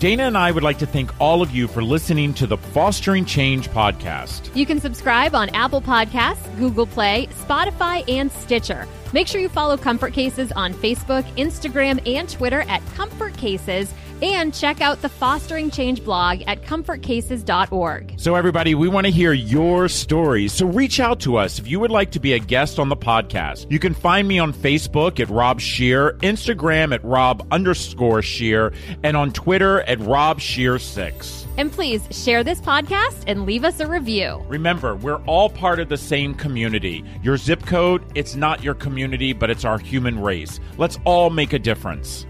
Dana 0.01 0.23
and 0.23 0.35
I 0.35 0.49
would 0.49 0.63
like 0.63 0.79
to 0.79 0.87
thank 0.87 1.11
all 1.21 1.43
of 1.43 1.51
you 1.51 1.67
for 1.67 1.83
listening 1.83 2.33
to 2.33 2.47
the 2.47 2.57
Fostering 2.57 3.23
Change 3.23 3.69
podcast. 3.69 4.49
You 4.55 4.65
can 4.65 4.79
subscribe 4.81 5.35
on 5.35 5.49
Apple 5.49 5.79
Podcasts, 5.79 6.57
Google 6.57 6.87
Play, 6.87 7.27
Spotify, 7.47 8.03
and 8.09 8.31
Stitcher. 8.31 8.87
Make 9.13 9.27
sure 9.27 9.39
you 9.39 9.47
follow 9.47 9.77
Comfort 9.77 10.11
Cases 10.13 10.51
on 10.53 10.73
Facebook, 10.73 11.21
Instagram, 11.35 12.01
and 12.07 12.27
Twitter 12.27 12.61
at 12.61 12.83
Comfort 12.95 13.37
Cases 13.37 13.93
and 14.21 14.53
check 14.53 14.81
out 14.81 15.01
the 15.01 15.09
Fostering 15.09 15.71
Change 15.71 16.03
blog 16.03 16.41
at 16.47 16.63
comfortcases.org. 16.63 18.13
So, 18.17 18.35
everybody, 18.35 18.75
we 18.75 18.87
want 18.87 19.05
to 19.05 19.11
hear 19.11 19.33
your 19.33 19.87
stories. 19.87 20.53
So, 20.53 20.65
reach 20.65 20.99
out 20.99 21.19
to 21.21 21.37
us 21.37 21.59
if 21.59 21.67
you 21.67 21.79
would 21.79 21.91
like 21.91 22.11
to 22.11 22.19
be 22.19 22.33
a 22.33 22.39
guest 22.39 22.79
on 22.79 22.89
the 22.89 22.97
podcast. 22.97 23.69
You 23.69 23.79
can 23.79 23.93
find 23.93 24.27
me 24.27 24.39
on 24.39 24.53
Facebook 24.53 25.19
at 25.19 25.29
Rob 25.29 25.59
Scheer, 25.59 26.13
Instagram 26.21 26.93
at 26.93 27.03
Rob 27.03 27.47
underscore 27.51 28.21
Scheer, 28.21 28.73
and 29.03 29.17
on 29.17 29.31
Twitter 29.31 29.81
at 29.81 29.99
Rob 29.99 30.39
Scheer6. 30.39 31.41
And 31.57 31.71
please 31.71 32.07
share 32.11 32.43
this 32.43 32.61
podcast 32.61 33.25
and 33.27 33.45
leave 33.45 33.65
us 33.65 33.79
a 33.79 33.87
review. 33.87 34.43
Remember, 34.47 34.95
we're 34.95 35.21
all 35.25 35.49
part 35.49 35.79
of 35.79 35.89
the 35.89 35.97
same 35.97 36.33
community. 36.33 37.03
Your 37.21 37.37
zip 37.37 37.65
code, 37.65 38.03
it's 38.15 38.35
not 38.35 38.63
your 38.63 38.73
community, 38.73 39.33
but 39.33 39.49
it's 39.49 39.65
our 39.65 39.77
human 39.77 40.19
race. 40.19 40.59
Let's 40.77 40.97
all 41.03 41.29
make 41.29 41.53
a 41.53 41.59
difference. 41.59 42.25